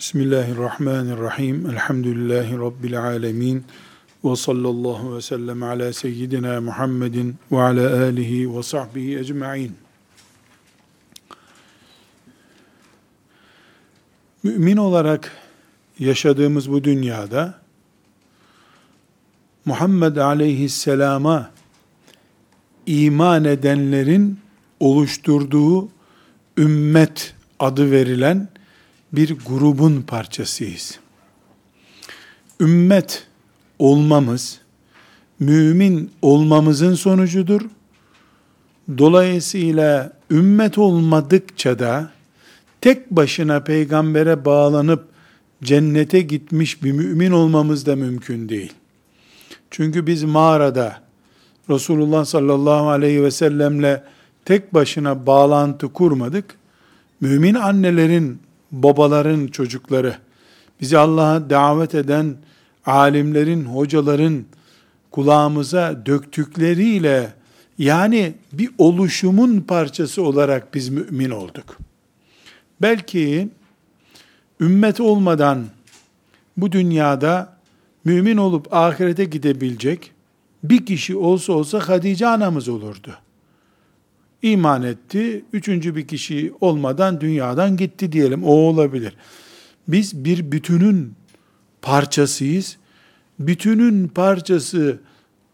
Bismillahirrahmanirrahim. 0.00 1.70
Elhamdülillahi 1.70 2.58
Rabbil 2.58 3.02
alemin. 3.02 3.64
Ve 4.24 4.36
sallallahu 4.36 5.16
ve 5.16 5.20
sellem 5.20 5.62
ala 5.62 5.92
seyyidina 5.92 6.60
Muhammedin 6.60 7.36
ve 7.52 7.60
ala 7.60 8.02
alihi 8.02 8.56
ve 8.56 8.62
sahbihi 8.62 9.18
ecma'in. 9.18 9.72
Mümin 14.42 14.76
olarak 14.76 15.32
yaşadığımız 15.98 16.70
bu 16.70 16.84
dünyada 16.84 17.54
Muhammed 19.64 20.16
aleyhisselama 20.16 21.50
iman 22.86 23.44
edenlerin 23.44 24.38
oluşturduğu 24.80 25.88
ümmet 26.58 27.34
adı 27.58 27.90
verilen 27.90 28.48
bir 29.12 29.36
grubun 29.46 30.02
parçasıyız. 30.02 30.98
Ümmet 32.60 33.26
olmamız, 33.78 34.60
mümin 35.40 36.10
olmamızın 36.22 36.94
sonucudur. 36.94 37.60
Dolayısıyla 38.98 40.12
ümmet 40.30 40.78
olmadıkça 40.78 41.78
da 41.78 42.10
tek 42.80 43.10
başına 43.10 43.60
peygambere 43.60 44.44
bağlanıp 44.44 45.04
cennete 45.62 46.20
gitmiş 46.20 46.84
bir 46.84 46.92
mümin 46.92 47.30
olmamız 47.30 47.86
da 47.86 47.96
mümkün 47.96 48.48
değil. 48.48 48.72
Çünkü 49.70 50.06
biz 50.06 50.24
mağarada 50.24 51.00
Resulullah 51.70 52.24
sallallahu 52.24 52.88
aleyhi 52.88 53.22
ve 53.22 53.30
sellemle 53.30 54.04
tek 54.44 54.74
başına 54.74 55.26
bağlantı 55.26 55.92
kurmadık. 55.92 56.44
Mümin 57.20 57.54
annelerin 57.54 58.40
babaların 58.72 59.46
çocukları, 59.46 60.16
bizi 60.80 60.98
Allah'a 60.98 61.50
davet 61.50 61.94
eden 61.94 62.36
alimlerin, 62.86 63.64
hocaların 63.64 64.44
kulağımıza 65.10 66.06
döktükleriyle 66.06 67.32
yani 67.78 68.34
bir 68.52 68.70
oluşumun 68.78 69.60
parçası 69.60 70.22
olarak 70.22 70.74
biz 70.74 70.88
mümin 70.88 71.30
olduk. 71.30 71.78
Belki 72.82 73.48
ümmet 74.60 75.00
olmadan 75.00 75.66
bu 76.56 76.72
dünyada 76.72 77.56
mümin 78.04 78.36
olup 78.36 78.74
ahirete 78.74 79.24
gidebilecek 79.24 80.12
bir 80.64 80.86
kişi 80.86 81.16
olsa 81.16 81.52
olsa 81.52 81.88
Hadice 81.88 82.26
anamız 82.26 82.68
olurdu 82.68 83.16
iman 84.42 84.82
etti. 84.82 85.44
Üçüncü 85.52 85.96
bir 85.96 86.06
kişi 86.06 86.52
olmadan 86.60 87.20
dünyadan 87.20 87.76
gitti 87.76 88.12
diyelim. 88.12 88.44
O 88.44 88.52
olabilir. 88.52 89.16
Biz 89.88 90.24
bir 90.24 90.52
bütünün 90.52 91.12
parçasıyız. 91.82 92.76
Bütünün 93.38 94.08
parçası 94.08 94.98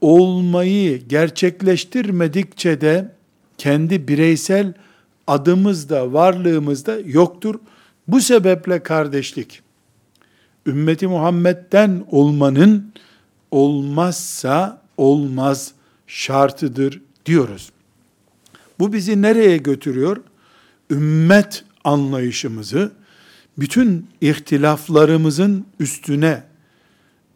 olmayı 0.00 1.08
gerçekleştirmedikçe 1.08 2.80
de 2.80 3.12
kendi 3.58 4.08
bireysel 4.08 4.74
adımız 5.26 5.88
da 5.88 6.12
varlığımız 6.12 6.86
da 6.86 6.98
yoktur. 7.04 7.54
Bu 8.08 8.20
sebeple 8.20 8.82
kardeşlik, 8.82 9.62
ümmeti 10.66 11.06
Muhammed'den 11.06 12.04
olmanın 12.10 12.92
olmazsa 13.50 14.82
olmaz 14.96 15.72
şartıdır 16.06 17.02
diyoruz. 17.26 17.70
Bu 18.78 18.92
bizi 18.92 19.22
nereye 19.22 19.56
götürüyor? 19.56 20.16
Ümmet 20.90 21.64
anlayışımızı 21.84 22.92
bütün 23.58 24.06
ihtilaflarımızın 24.20 25.66
üstüne 25.80 26.42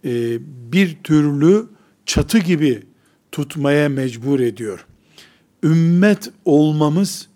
e, 0.05 0.39
bir 0.73 0.97
türlü 1.05 1.67
çatı 2.07 2.39
gibi 2.39 2.83
tutmaya 3.33 3.89
mecbur 3.89 4.41
ediyor. 4.41 4.87
Ümmet 5.63 6.31
olmamız 6.45 7.29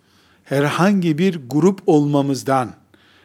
herhangi 0.45 1.19
bir 1.19 1.41
grup 1.51 1.81
olmamızdan, 1.87 2.75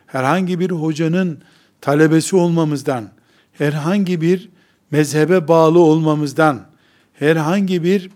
herhangi 0.08 0.60
bir 0.60 0.72
hocanın 0.72 1.42
talebesi 1.82 2.36
olmamızdan, 2.36 3.10
herhangi 3.54 4.22
bir 4.22 4.50
mezhebe 4.92 5.48
bağlı 5.48 5.80
olmamızdan, 5.80 6.66
herhangi 7.14 7.84
bir 7.84 8.10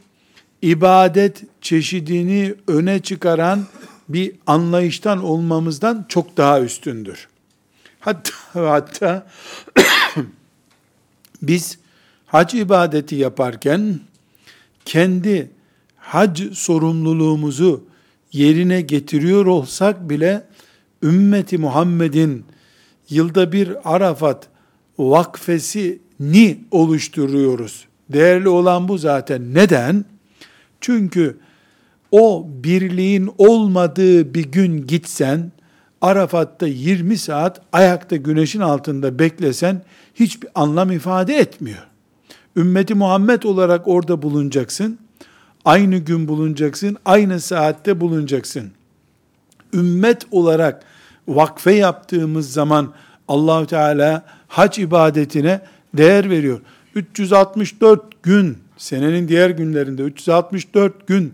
ibadet 0.64 1.44
çeşidini 1.62 2.56
öne 2.68 3.00
çıkaran 3.00 3.66
bir 4.10 4.36
anlayıştan 4.48 5.24
olmamızdan 5.24 6.06
çok 6.10 6.38
daha 6.38 6.62
üstündür. 6.62 7.28
Hatta 8.00 8.32
hatta 8.54 9.28
biz 11.42 11.78
hac 12.26 12.54
ibadeti 12.54 13.16
yaparken 13.16 14.00
kendi 14.86 15.52
hac 15.98 16.42
sorumluluğumuzu 16.54 17.84
yerine 18.32 18.82
getiriyor 18.82 19.46
olsak 19.46 20.10
bile 20.10 20.44
ümmeti 21.04 21.58
Muhammed'in 21.58 22.46
yılda 23.10 23.52
bir 23.52 23.96
Arafat 23.96 24.48
vakfesi 24.98 26.00
ni 26.20 26.60
oluşturuyoruz. 26.72 27.86
Değerli 28.10 28.50
olan 28.50 28.88
bu 28.88 28.98
zaten. 28.98 29.54
Neden? 29.54 30.13
Çünkü 30.84 31.38
o 32.12 32.48
birliğin 32.48 33.30
olmadığı 33.38 34.34
bir 34.34 34.46
gün 34.46 34.88
gitsen, 34.88 35.52
Arafat'ta 36.02 36.68
20 36.68 37.18
saat 37.18 37.62
ayakta 37.74 38.16
güneşin 38.16 38.60
altında 38.60 39.20
beklesen 39.20 39.82
hiçbir 40.16 40.50
anlam 40.56 40.92
ifade 40.92 41.36
etmiyor. 41.38 41.88
Ümmeti 42.56 42.96
Muhammed 42.96 43.44
olarak 43.44 43.88
orada 43.88 44.22
bulunacaksın. 44.22 45.00
Aynı 45.66 45.98
gün 45.98 46.28
bulunacaksın, 46.28 46.98
aynı 47.06 47.40
saatte 47.40 48.00
bulunacaksın. 48.00 48.72
Ümmet 49.74 50.26
olarak 50.32 50.84
vakfe 51.28 51.72
yaptığımız 51.72 52.54
zaman 52.54 52.94
Allahü 53.28 53.68
Teala 53.68 54.26
hac 54.48 54.80
ibadetine 54.80 55.62
değer 55.94 56.30
veriyor. 56.30 56.62
364 56.96 58.24
gün 58.24 58.63
senenin 58.78 59.28
diğer 59.28 59.50
günlerinde 59.50 60.02
364 60.04 61.08
gün 61.08 61.34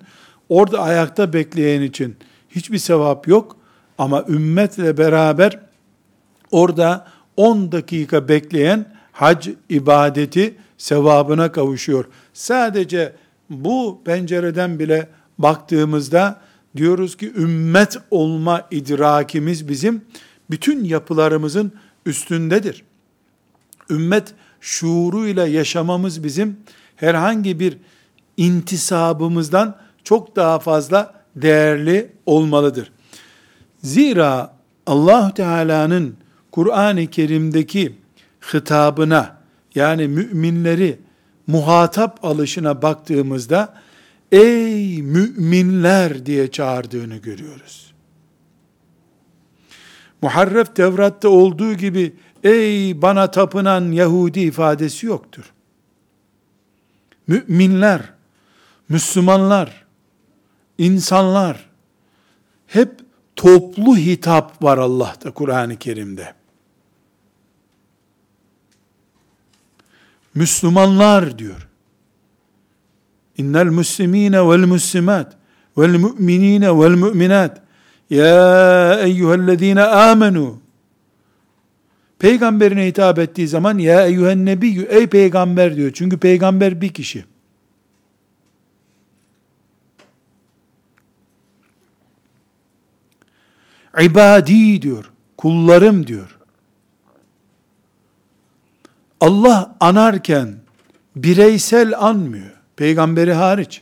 orada 0.50 0.81
ayakta 0.81 1.33
bekleyen 1.33 1.81
için 1.81 2.16
hiçbir 2.50 2.77
sevap 2.77 3.27
yok 3.27 3.57
ama 3.97 4.25
ümmetle 4.29 4.97
beraber 4.97 5.59
orada 6.51 7.07
10 7.38 7.72
dakika 7.72 8.27
bekleyen 8.27 8.94
hac 9.11 9.47
ibadeti 9.69 10.55
sevabına 10.77 11.51
kavuşuyor. 11.51 12.05
Sadece 12.33 13.16
bu 13.50 14.01
pencereden 14.06 14.79
bile 14.79 15.09
baktığımızda 15.38 16.41
diyoruz 16.75 17.17
ki 17.17 17.33
ümmet 17.35 17.97
olma 18.11 18.67
idrakimiz 18.71 19.69
bizim 19.69 20.01
bütün 20.50 20.83
yapılarımızın 20.83 21.71
üstündedir. 22.06 22.83
Ümmet 23.89 24.33
şuuruyla 24.61 25.47
yaşamamız 25.47 26.23
bizim 26.23 26.57
herhangi 26.99 27.59
bir 27.59 27.77
intisabımızdan 28.37 29.75
çok 30.03 30.35
daha 30.35 30.59
fazla 30.59 31.13
değerli 31.35 32.11
olmalıdır. 32.25 32.91
Zira 33.83 34.53
Allah 34.85 35.33
Teala'nın 35.33 36.17
Kur'an-ı 36.51 37.07
Kerim'deki 37.07 37.95
hitabına 38.53 39.38
yani 39.75 40.07
müminleri 40.07 40.99
muhatap 41.47 42.25
alışına 42.25 42.81
baktığımızda 42.81 43.73
ey 44.31 45.01
müminler 45.01 46.25
diye 46.25 46.51
çağırdığını 46.51 47.17
görüyoruz. 47.17 47.93
Muharref 50.21 50.75
Tevrat'ta 50.75 51.29
olduğu 51.29 51.73
gibi 51.73 52.15
ey 52.43 53.01
bana 53.01 53.31
tapınan 53.31 53.91
Yahudi 53.91 54.39
ifadesi 54.39 55.06
yoktur 55.06 55.53
müminler, 57.29 58.01
Müslümanlar, 58.89 59.85
insanlar 60.77 61.69
hep 62.67 62.91
toplu 63.35 63.97
hitap 63.97 64.63
var 64.63 64.77
Allah'ta 64.77 65.31
Kur'an-ı 65.31 65.77
Kerim'de. 65.77 66.33
Müslümanlar 70.35 71.39
diyor. 71.39 71.67
İnnel 73.37 73.65
muslimine 73.65 74.49
vel 74.49 74.65
muslimat 74.65 75.37
vel 75.77 75.99
mu'minine 75.99 76.79
vel 76.79 76.95
mu'minat 76.95 77.61
ya 78.09 78.99
eyyühellezine 78.99 79.83
amenu 79.83 80.59
Peygamberine 82.19 82.88
hitap 82.88 83.19
ettiği 83.19 83.48
zaman 83.48 83.77
ya 83.77 84.07
eyyühen 84.07 84.45
nebiyyü 84.45 84.88
ey 84.89 85.07
peygamber 85.07 85.75
diyor. 85.75 85.92
Çünkü 85.94 86.18
peygamber 86.18 86.81
bir 86.81 86.89
kişi. 86.89 87.25
İbadi 94.01 94.81
diyor. 94.81 95.12
Kullarım 95.38 96.07
diyor. 96.07 96.38
Allah 99.22 99.75
anarken 99.80 100.56
bireysel 101.15 102.00
anmıyor. 102.00 102.51
Peygamberi 102.75 103.33
hariç. 103.33 103.81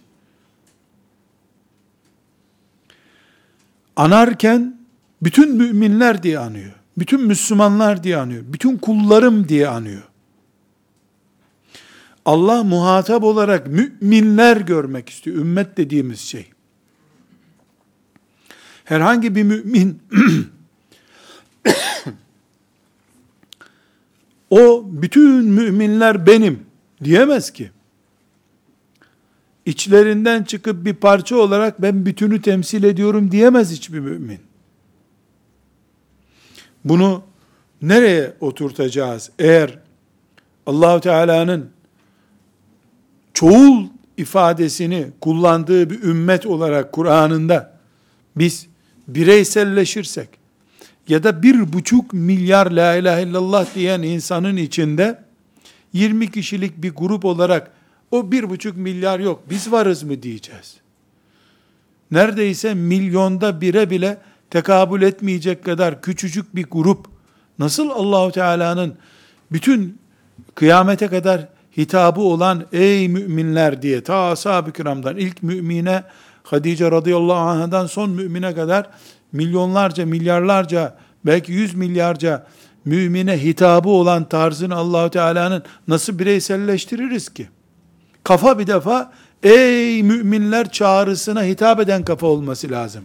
Anarken 3.96 4.80
bütün 5.22 5.56
müminler 5.56 6.24
diye 6.24 6.40
anıyor. 6.40 6.74
Bütün 6.98 7.22
Müslümanlar 7.22 8.04
diye 8.04 8.18
anıyor. 8.18 8.44
Bütün 8.48 8.78
kullarım 8.78 9.50
diye 9.50 9.68
anıyor. 9.68 10.04
Allah 12.26 12.64
muhatap 12.64 13.24
olarak 13.24 13.68
müminler 13.68 14.58
görmek 14.58 15.10
istiyor. 15.10 15.38
Ümmet 15.38 15.78
dediğimiz 15.78 16.20
şey. 16.20 16.50
Herhangi 18.86 19.36
bir 19.36 19.44
mümin 19.44 20.02
o 24.50 24.86
bütün 24.88 25.46
müminler 25.46 26.28
benim 26.28 26.66
diyemez 27.04 27.52
ki. 27.52 27.72
İçlerinden 29.66 30.44
çıkıp 30.44 30.86
bir 30.86 30.94
parça 30.94 31.36
olarak 31.38 31.82
ben 31.82 32.06
bütünü 32.06 32.42
temsil 32.42 32.84
ediyorum 32.84 33.32
diyemez 33.32 33.72
hiçbir 33.72 34.00
mümin. 34.00 34.47
Bunu 36.86 37.24
nereye 37.82 38.34
oturtacağız? 38.40 39.32
Eğer 39.40 39.80
Allahu 40.66 41.00
Teala'nın 41.00 41.70
çoğul 43.34 43.88
ifadesini 44.18 45.08
kullandığı 45.22 45.90
bir 45.90 46.04
ümmet 46.04 46.46
olarak 46.46 46.92
Kur'an'ında 46.92 47.78
biz 48.36 48.68
bireyselleşirsek 49.08 50.30
ya 51.08 51.24
da 51.24 51.44
bir 51.44 51.74
buçuk 51.74 52.14
milyar 52.14 52.72
la 52.72 52.96
ilahe 52.96 53.24
illallah 53.24 53.76
diyen 53.76 54.02
insanın 54.02 54.58
içinde 54.58 55.24
20 55.94 56.32
kişilik 56.32 56.78
bir 56.78 56.92
grup 56.92 57.26
olarak 57.26 57.72
o 58.12 58.32
bir 58.32 58.50
buçuk 58.50 58.78
milyar 58.78 59.20
yok 59.20 59.44
biz 59.50 59.72
varız 59.72 60.04
mı 60.04 60.24
diyeceğiz. 60.24 60.78
Neredeyse 62.12 62.74
milyonda 62.74 63.62
bire 63.62 63.90
bile 63.90 64.18
tekabül 64.50 65.02
etmeyecek 65.02 65.66
kadar 65.66 66.02
küçücük 66.02 66.56
bir 66.56 66.64
grup 66.64 67.06
nasıl 67.60 67.90
Allahu 67.90 68.32
Teala'nın 68.32 68.96
bütün 69.52 70.00
kıyamete 70.56 71.08
kadar 71.08 71.48
hitabı 71.78 72.22
olan 72.22 72.66
ey 72.72 73.10
müminler 73.10 73.82
diye 73.82 74.04
ta 74.04 74.32
ashab-ı 74.32 74.72
kiramdan 74.72 75.18
ilk 75.18 75.44
mümine 75.44 76.04
Hadice 76.44 76.92
radıyallahu 76.92 77.50
anh'dan 77.50 77.86
son 77.86 78.10
mümine 78.10 78.56
kadar 78.56 78.90
milyonlarca, 79.32 80.06
milyarlarca, 80.06 80.98
belki 81.26 81.52
yüz 81.52 81.76
milyarca 81.76 82.48
mümine 82.86 83.44
hitabı 83.44 83.90
olan 83.90 84.30
tarzını 84.30 84.76
Allahu 84.76 85.10
Teala'nın 85.10 85.64
nasıl 85.88 86.20
bireyselleştiririz 86.20 87.30
ki? 87.30 87.48
Kafa 88.24 88.60
bir 88.60 88.68
defa 88.68 89.12
ey 89.44 90.04
müminler 90.04 90.72
çağrısına 90.72 91.44
hitap 91.44 91.80
eden 91.80 92.06
kafa 92.06 92.28
olması 92.28 92.72
lazım. 92.72 93.04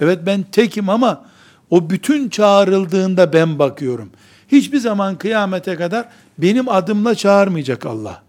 Evet 0.00 0.18
ben 0.26 0.42
tekim 0.42 0.88
ama 0.88 1.24
o 1.70 1.90
bütün 1.90 2.28
çağrıldığında 2.28 3.32
ben 3.32 3.58
bakıyorum. 3.58 4.10
Hiçbir 4.48 4.78
zaman 4.78 5.18
kıyamete 5.18 5.76
kadar 5.76 6.08
benim 6.38 6.68
adımla 6.68 7.14
çağırmayacak 7.14 7.86
Allah. 7.86 8.22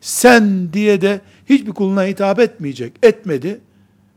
Sen 0.00 0.72
diye 0.72 1.00
de 1.00 1.20
hiçbir 1.48 1.72
kuluna 1.72 2.04
hitap 2.04 2.38
etmeyecek. 2.38 2.92
Etmedi. 3.02 3.60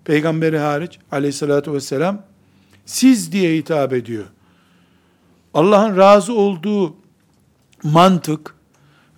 Peygamberi 0.06 0.58
hariç 0.58 1.00
aleyhissalatü 1.12 1.74
vesselam 1.74 2.22
siz 2.86 3.32
diye 3.32 3.58
hitap 3.58 3.94
ediyor. 3.94 4.26
Allah'ın 5.54 5.98
razı 5.98 6.34
olduğu 6.34 6.96
mantık, 7.84 8.56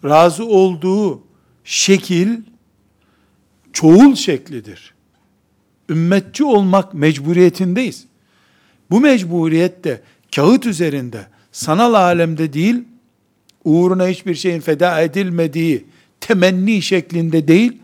razı 0.04 0.46
olduğu 0.46 1.24
şekil 1.64 2.42
çoğul 3.74 4.16
şeklidir. 4.16 4.95
Ümmetçi 5.90 6.44
olmak 6.44 6.94
mecburiyetindeyiz. 6.94 8.06
Bu 8.92 9.00
mecburiyet 9.00 9.84
de 9.84 10.02
kağıt 10.36 10.66
üzerinde, 10.66 11.28
sanal 11.52 11.94
alemde 11.94 12.54
değil, 12.54 12.84
uğruna 13.64 14.08
hiçbir 14.08 14.36
şeyin 14.36 14.60
feda 14.60 15.02
edilmediği 15.02 15.86
temenni 16.20 16.82
şeklinde 16.82 17.48
değil, 17.48 17.78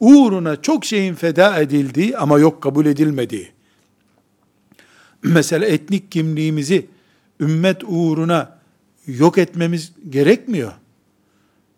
uğruna 0.00 0.62
çok 0.62 0.84
şeyin 0.84 1.14
feda 1.14 1.60
edildiği 1.60 2.16
ama 2.18 2.38
yok 2.38 2.62
kabul 2.62 2.86
edilmediği. 2.86 3.48
Mesela 5.22 5.66
etnik 5.66 6.12
kimliğimizi 6.12 6.86
ümmet 7.40 7.82
uğruna 7.86 8.58
yok 9.06 9.38
etmemiz 9.38 9.92
gerekmiyor. 10.10 10.72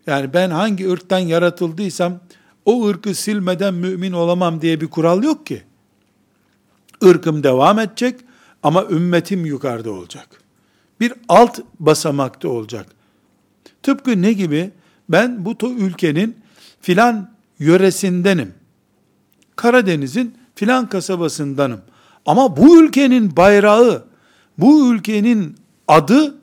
Yani 0.07 0.33
ben 0.35 0.51
hangi 0.51 0.91
ırktan 0.91 1.19
yaratıldıysam 1.19 2.21
o 2.67 2.87
ırkı 2.89 3.15
silmeden 3.15 3.75
mümin 3.75 4.13
olamam 4.13 4.61
diye 4.61 4.81
bir 4.81 4.87
kural 4.87 5.23
yok 5.23 5.47
ki. 5.47 5.63
Irkım 7.03 7.43
devam 7.43 7.79
edecek 7.79 8.21
ama 8.63 8.85
ümmetim 8.85 9.47
yukarıda 9.47 9.91
olacak. 9.91 10.29
Bir 11.01 11.13
alt 11.29 11.61
basamakta 11.81 12.49
olacak. 12.49 12.87
Tıpkı 13.83 14.23
ne 14.23 14.33
gibi? 14.33 14.71
Ben 15.09 15.45
bu 15.45 15.57
ülkenin 15.79 16.37
filan 16.81 17.31
yöresindenim. 17.59 18.55
Karadeniz'in 19.57 20.35
filan 20.55 20.89
kasabasındanım. 20.89 21.81
Ama 22.27 22.57
bu 22.57 22.85
ülkenin 22.85 23.37
bayrağı, 23.37 24.05
bu 24.59 24.95
ülkenin 24.95 25.57
adı 25.89 26.35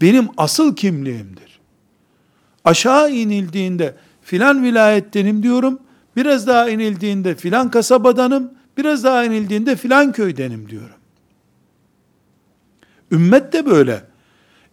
benim 0.00 0.28
asıl 0.36 0.76
kimliğimdir. 0.76 1.60
Aşağı 2.64 3.10
inildiğinde 3.10 3.94
filan 4.26 4.62
vilayettenim 4.62 5.42
diyorum, 5.42 5.78
biraz 6.16 6.46
daha 6.46 6.70
inildiğinde 6.70 7.34
filan 7.34 7.70
kasabadanım, 7.70 8.50
biraz 8.76 9.04
daha 9.04 9.24
inildiğinde 9.24 9.76
filan 9.76 10.12
köydenim 10.12 10.68
diyorum. 10.68 10.96
Ümmet 13.12 13.52
de 13.52 13.66
böyle. 13.66 14.04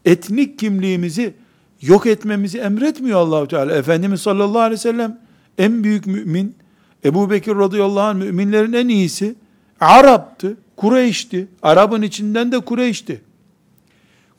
Etnik 0.06 0.60
kimliğimizi 0.60 1.34
yok 1.82 2.06
etmemizi 2.06 2.58
emretmiyor 2.58 3.20
Allahu 3.20 3.48
Teala. 3.48 3.76
Efendimiz 3.76 4.22
sallallahu 4.22 4.60
aleyhi 4.60 4.74
ve 4.74 4.78
sellem 4.78 5.20
en 5.58 5.84
büyük 5.84 6.06
mümin, 6.06 6.56
Ebu 7.06 7.30
Bekir 7.30 7.56
radıyallahu 7.56 8.02
anh 8.02 8.16
müminlerin 8.16 8.74
en 8.74 8.88
iyisi, 8.88 9.36
Arap'tı, 9.80 10.58
Kureyş'ti. 10.78 11.48
Arap'ın 11.62 12.02
içinden 12.02 12.52
de 12.52 12.60
Kureyş'ti. 12.60 13.22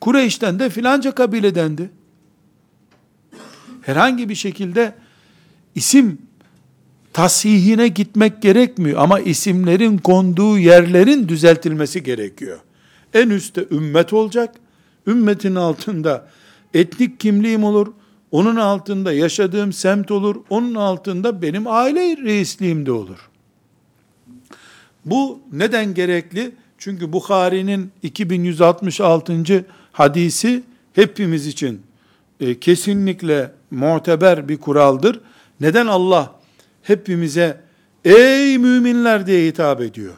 Kureyş'ten 0.00 0.58
de 0.58 0.70
filanca 0.70 1.10
kabiledendi. 1.10 1.90
Herhangi 3.82 4.28
bir 4.28 4.34
şekilde 4.34 4.94
isim 5.74 6.18
tasihine 7.12 7.88
gitmek 7.88 8.42
gerekmiyor 8.42 9.02
ama 9.02 9.20
isimlerin 9.20 9.98
konduğu 9.98 10.58
yerlerin 10.58 11.28
düzeltilmesi 11.28 12.02
gerekiyor. 12.02 12.58
En 13.14 13.30
üstte 13.30 13.64
ümmet 13.70 14.12
olacak. 14.12 14.54
Ümmetin 15.06 15.54
altında 15.54 16.28
etnik 16.74 17.20
kimliğim 17.20 17.64
olur. 17.64 17.92
Onun 18.30 18.56
altında 18.56 19.12
yaşadığım 19.12 19.72
semt 19.72 20.10
olur. 20.10 20.36
Onun 20.50 20.74
altında 20.74 21.42
benim 21.42 21.66
aile 21.66 22.16
reisliğim 22.16 22.86
de 22.86 22.92
olur. 22.92 23.30
Bu 25.04 25.40
neden 25.52 25.94
gerekli? 25.94 26.52
Çünkü 26.78 27.12
Bukhari'nin 27.12 27.90
2166. 28.02 29.64
hadisi 29.92 30.62
hepimiz 30.92 31.46
için 31.46 31.82
e, 32.40 32.60
kesinlikle 32.60 33.52
muteber 33.70 34.48
bir 34.48 34.56
kuraldır. 34.56 35.20
Neden 35.64 35.86
Allah 35.86 36.34
hepimize 36.82 37.60
ey 38.04 38.58
müminler 38.58 39.26
diye 39.26 39.46
hitap 39.46 39.80
ediyor? 39.80 40.14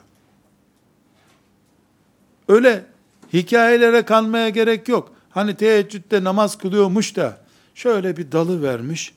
Öyle 2.48 2.84
hikayelere 3.32 4.02
kanmaya 4.02 4.48
gerek 4.48 4.88
yok. 4.88 5.12
Hani 5.30 5.54
teheccüde 5.54 6.24
namaz 6.24 6.58
kılıyormuş 6.58 7.16
da 7.16 7.38
şöyle 7.74 8.16
bir 8.16 8.32
dalı 8.32 8.62
vermiş. 8.62 9.14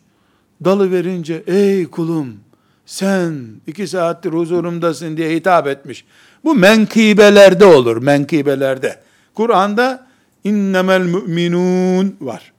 Dalı 0.63 0.91
verince 0.91 1.43
ey 1.47 1.85
kulum 1.85 2.37
sen 2.85 3.45
iki 3.67 3.87
saattir 3.87 4.33
huzurumdasın 4.33 5.17
diye 5.17 5.35
hitap 5.35 5.67
etmiş. 5.67 6.05
Bu 6.43 6.55
menkibelerde 6.55 7.65
olur, 7.65 7.97
menkibelerde. 7.97 8.99
Kur'an'da 9.33 10.07
innemel 10.43 11.01
müminun 11.01 12.15
var. 12.21 12.53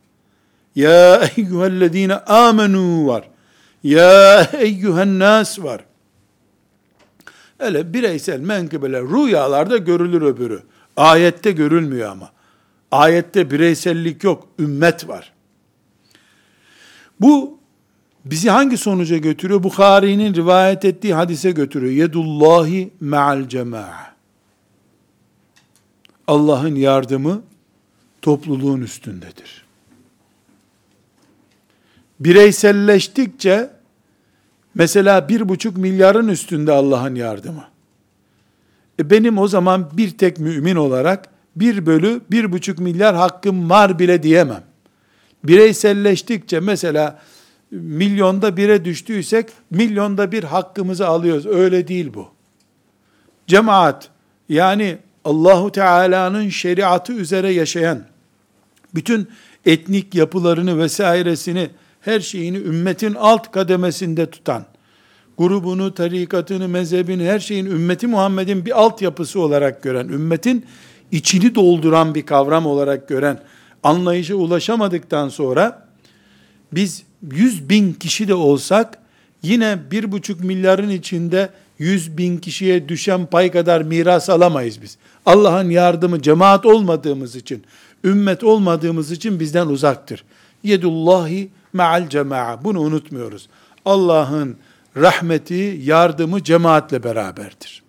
Ya 0.75 1.21
eyyühellezine 1.37 2.15
amenu 2.15 3.07
var. 3.07 3.30
Ya 3.83 4.43
eyyühen 4.43 5.19
nas 5.19 5.59
var. 5.59 5.85
Öyle 7.59 7.93
bireysel 7.93 8.41
menkıbeler 8.41 9.03
rüyalarda 9.03 9.77
görülür 9.77 10.23
öbürü. 10.23 10.63
Ayette 10.97 11.53
görülmüyor 11.53 12.11
ama. 12.11 12.31
Ayette 12.91 13.51
bireysellik 13.51 14.25
yok, 14.25 14.49
ümmet 14.59 15.09
var. 15.09 15.33
Bu 17.21 17.59
bizi 18.25 18.51
hangi 18.51 18.77
sonuca 18.77 19.17
götürüyor? 19.17 19.63
Bukhari'nin 19.63 20.35
rivayet 20.35 20.85
ettiği 20.85 21.15
hadise 21.15 21.51
götürüyor. 21.51 21.93
Yedullahi 21.93 22.91
ma'al 23.01 23.49
cema'a. 23.49 24.11
Allah'ın 26.27 26.75
yardımı 26.75 27.43
topluluğun 28.23 28.81
üstündedir. 28.81 29.60
Bireyselleştikçe 32.21 33.71
mesela 34.75 35.29
bir 35.29 35.49
buçuk 35.49 35.77
milyarın 35.77 36.29
üstünde 36.29 36.73
Allah'ın 36.73 37.15
yardımı. 37.15 37.65
E 39.00 39.11
benim 39.11 39.39
o 39.39 39.49
zaman 39.49 39.91
bir 39.93 40.19
tek 40.19 40.39
mümin 40.39 40.77
olarak 40.77 41.29
bir 41.57 41.87
bölü 41.87 42.21
bir 42.31 42.53
buçuk 42.53 42.79
milyar 42.79 43.17
hakkım 43.17 43.71
var 43.71 43.99
bile 43.99 44.23
diyemem. 44.23 44.62
Bireyselleştikçe 45.45 46.61
mesela 46.61 47.19
milyonda 47.71 48.57
bire 48.57 48.85
düştüysek 48.85 49.49
milyonda 49.71 50.33
bir 50.33 50.45
hakkımızı 50.45 51.07
alıyoruz. 51.07 51.47
Öyle 51.47 51.89
değil 51.89 52.15
bu. 52.15 52.29
Cemaat 53.47 54.09
yani 54.49 54.99
Allahu 55.25 55.73
Teala'nın 55.73 56.49
şeriatı 56.49 57.12
üzere 57.12 57.53
yaşayan 57.53 58.05
bütün 58.95 59.29
etnik 59.67 60.15
yapılarını 60.15 60.79
vesairesini 60.79 61.71
her 62.00 62.21
şeyini 62.21 62.57
ümmetin 62.57 63.14
alt 63.14 63.52
kademesinde 63.52 64.30
tutan 64.30 64.64
grubunu, 65.38 65.95
tarikatını, 65.95 66.69
mezhebini, 66.69 67.25
her 67.25 67.38
şeyin 67.38 67.66
ümmeti 67.66 68.07
Muhammed'in 68.07 68.66
bir 68.66 68.80
altyapısı 68.80 69.40
olarak 69.40 69.83
gören, 69.83 70.09
ümmetin 70.09 70.66
içini 71.12 71.54
dolduran 71.54 72.14
bir 72.14 72.26
kavram 72.26 72.66
olarak 72.66 73.09
gören 73.09 73.40
anlayışa 73.83 74.35
ulaşamadıktan 74.35 75.28
sonra 75.28 75.88
biz 76.73 77.02
100 77.33 77.69
bin 77.69 77.92
kişi 77.92 78.28
de 78.28 78.35
olsak 78.35 78.99
yine 79.42 79.78
bir 79.90 80.12
buçuk 80.12 80.40
milyarın 80.40 80.90
içinde 80.90 81.50
100 81.78 82.19
bin 82.19 82.38
kişiye 82.38 82.88
düşen 82.88 83.26
pay 83.26 83.50
kadar 83.50 83.83
miras 83.83 84.30
alamayız 84.30 84.83
biz. 84.83 84.97
Allah'ın 85.26 85.71
yardımı 85.71 86.23
cemaat 86.23 86.66
olmadığımız 86.66 87.37
için, 87.37 87.64
ümmet 88.04 88.45
olmadığımız 88.45 89.11
için 89.11 89.40
bizden 89.40 89.66
uzaktır. 89.66 90.25
Yedullahi 90.62 91.49
ma'al 91.73 92.09
cema'a. 92.09 92.65
Bunu 92.65 92.81
unutmuyoruz. 92.81 93.49
Allah'ın 93.85 94.57
rahmeti, 94.97 95.81
yardımı 95.83 96.43
cemaatle 96.43 97.05
beraberdir. 97.05 97.83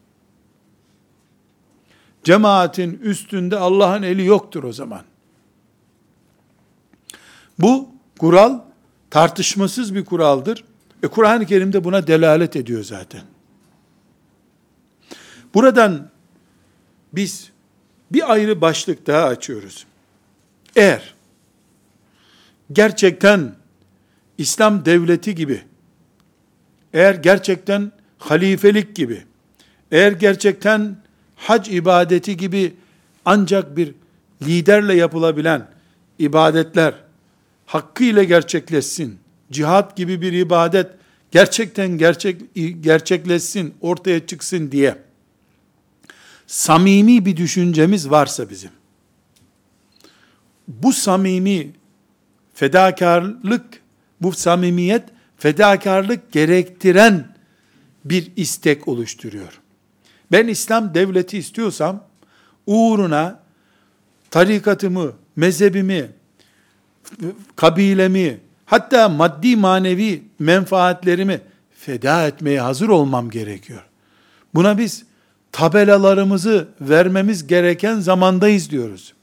Cemaatin 2.23 3.00
üstünde 3.03 3.57
Allah'ın 3.57 4.03
eli 4.03 4.25
yoktur 4.25 4.63
o 4.63 4.73
zaman. 4.73 5.01
Bu 7.59 7.89
kural 8.19 8.59
tartışmasız 9.09 9.95
bir 9.95 10.05
kuraldır. 10.05 10.63
E 11.03 11.07
Kur'an-ı 11.07 11.45
Kerim'de 11.45 11.83
buna 11.83 12.07
delalet 12.07 12.55
ediyor 12.55 12.83
zaten. 12.83 13.21
Buradan 15.53 16.09
biz 17.13 17.51
bir 18.11 18.31
ayrı 18.31 18.61
başlık 18.61 19.07
daha 19.07 19.23
açıyoruz. 19.23 19.85
Eğer 20.75 21.13
gerçekten 22.71 23.55
İslam 24.41 24.86
devleti 24.86 25.36
gibi, 25.36 25.62
eğer 26.93 27.15
gerçekten 27.15 27.91
halifelik 28.17 28.95
gibi, 28.95 29.24
eğer 29.91 30.12
gerçekten 30.12 30.98
hac 31.36 31.69
ibadeti 31.69 32.38
gibi 32.38 32.74
ancak 33.25 33.77
bir 33.77 33.93
liderle 34.41 34.95
yapılabilen 34.95 35.67
ibadetler 36.19 36.93
hakkıyla 37.65 38.24
gerçekleşsin, 38.24 39.19
cihat 39.51 39.98
gibi 39.98 40.21
bir 40.21 40.33
ibadet 40.33 40.88
gerçekten 41.31 41.98
gerçek 41.98 42.41
gerçekleşsin, 42.81 43.74
ortaya 43.81 44.25
çıksın 44.25 44.71
diye 44.71 44.98
samimi 46.48 47.25
bir 47.25 47.38
düşüncemiz 47.38 48.10
varsa 48.10 48.50
bizim, 48.50 48.71
bu 50.67 50.93
samimi 50.93 51.71
fedakarlık, 52.53 53.80
bu 54.21 54.31
samimiyet 54.31 55.03
fedakarlık 55.37 56.31
gerektiren 56.31 57.35
bir 58.05 58.31
istek 58.35 58.87
oluşturuyor. 58.87 59.61
Ben 60.31 60.47
İslam 60.47 60.93
devleti 60.93 61.37
istiyorsam, 61.37 62.03
uğruna 62.65 63.39
tarikatımı, 64.29 65.13
mezhebimi, 65.35 66.11
kabilemi, 67.55 68.39
hatta 68.65 69.09
maddi 69.09 69.55
manevi 69.55 70.23
menfaatlerimi 70.39 71.41
feda 71.71 72.27
etmeye 72.27 72.61
hazır 72.61 72.89
olmam 72.89 73.29
gerekiyor. 73.29 73.83
Buna 74.53 74.77
biz 74.77 75.05
tabelalarımızı 75.51 76.67
vermemiz 76.81 77.47
gereken 77.47 77.99
zamandayız 77.99 78.69
diyoruz. 78.69 79.13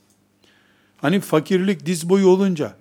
Hani 0.96 1.20
fakirlik 1.20 1.86
diz 1.86 2.08
boyu 2.08 2.28
olunca, 2.28 2.72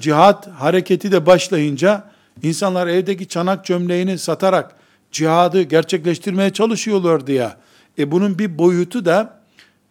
cihat 0.00 0.48
hareketi 0.48 1.12
de 1.12 1.26
başlayınca, 1.26 2.10
insanlar 2.42 2.86
evdeki 2.86 3.28
çanak 3.28 3.64
çömleğini 3.64 4.18
satarak 4.18 4.76
cihadı 5.12 5.62
gerçekleştirmeye 5.62 6.50
çalışıyorlardı 6.50 7.32
ya. 7.32 7.56
E 7.98 8.10
bunun 8.10 8.38
bir 8.38 8.58
boyutu 8.58 9.04
da, 9.04 9.40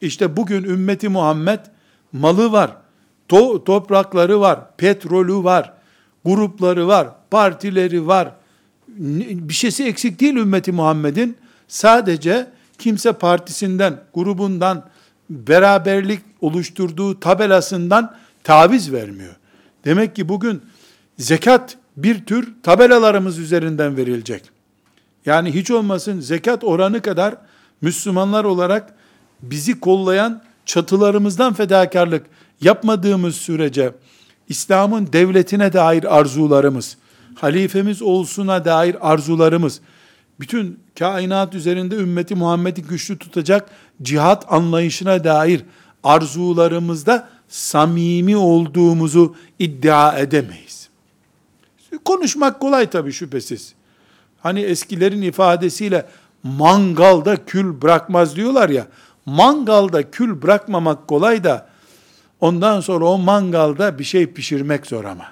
işte 0.01 0.37
bugün 0.37 0.63
ümmeti 0.63 1.09
Muhammed 1.09 1.59
malı 2.11 2.51
var, 2.51 2.71
to 3.27 3.63
toprakları 3.63 4.39
var, 4.39 4.59
petrolü 4.77 5.43
var, 5.43 5.73
grupları 6.25 6.87
var, 6.87 7.07
partileri 7.31 8.07
var. 8.07 8.31
Bir 8.87 9.53
şeysi 9.53 9.83
eksik 9.83 10.19
değil 10.19 10.35
ümmeti 10.35 10.71
Muhammed'in. 10.71 11.37
Sadece 11.67 12.47
kimse 12.77 13.13
partisinden, 13.13 13.99
grubundan, 14.13 14.89
beraberlik 15.29 16.19
oluşturduğu 16.41 17.19
tabelasından 17.19 18.15
taviz 18.43 18.91
vermiyor. 18.91 19.35
Demek 19.85 20.15
ki 20.15 20.29
bugün 20.29 20.61
zekat 21.17 21.77
bir 21.97 22.25
tür 22.25 22.53
tabelalarımız 22.63 23.39
üzerinden 23.39 23.97
verilecek. 23.97 24.43
Yani 25.25 25.53
hiç 25.53 25.71
olmasın 25.71 26.19
zekat 26.19 26.63
oranı 26.63 27.01
kadar 27.01 27.35
Müslümanlar 27.81 28.43
olarak 28.43 28.95
bizi 29.41 29.79
kollayan 29.79 30.43
çatılarımızdan 30.65 31.53
fedakarlık 31.53 32.25
yapmadığımız 32.61 33.35
sürece 33.35 33.93
İslam'ın 34.49 35.13
devletine 35.13 35.73
dair 35.73 36.19
arzularımız, 36.19 36.97
halifemiz 37.35 38.01
olsuna 38.01 38.65
dair 38.65 39.11
arzularımız, 39.11 39.81
bütün 40.39 40.79
kainat 40.99 41.55
üzerinde 41.55 41.95
ümmeti 41.95 42.35
Muhammed'i 42.35 42.81
güçlü 42.81 43.17
tutacak 43.17 43.69
cihat 44.01 44.53
anlayışına 44.53 45.23
dair 45.23 45.61
arzularımızda 46.03 47.29
samimi 47.47 48.37
olduğumuzu 48.37 49.35
iddia 49.59 50.17
edemeyiz. 50.17 50.89
Konuşmak 52.05 52.59
kolay 52.59 52.89
tabii 52.89 53.11
şüphesiz. 53.11 53.73
Hani 54.41 54.61
eskilerin 54.61 55.21
ifadesiyle 55.21 56.05
mangalda 56.43 57.45
kül 57.45 57.81
bırakmaz 57.81 58.35
diyorlar 58.35 58.69
ya. 58.69 58.87
Mangalda 59.25 60.11
kül 60.11 60.41
bırakmamak 60.41 61.07
kolay 61.07 61.43
da 61.43 61.69
ondan 62.41 62.81
sonra 62.81 63.05
o 63.05 63.17
mangalda 63.17 63.99
bir 63.99 64.03
şey 64.03 64.25
pişirmek 64.25 64.85
zor 64.85 65.05
ama. 65.05 65.25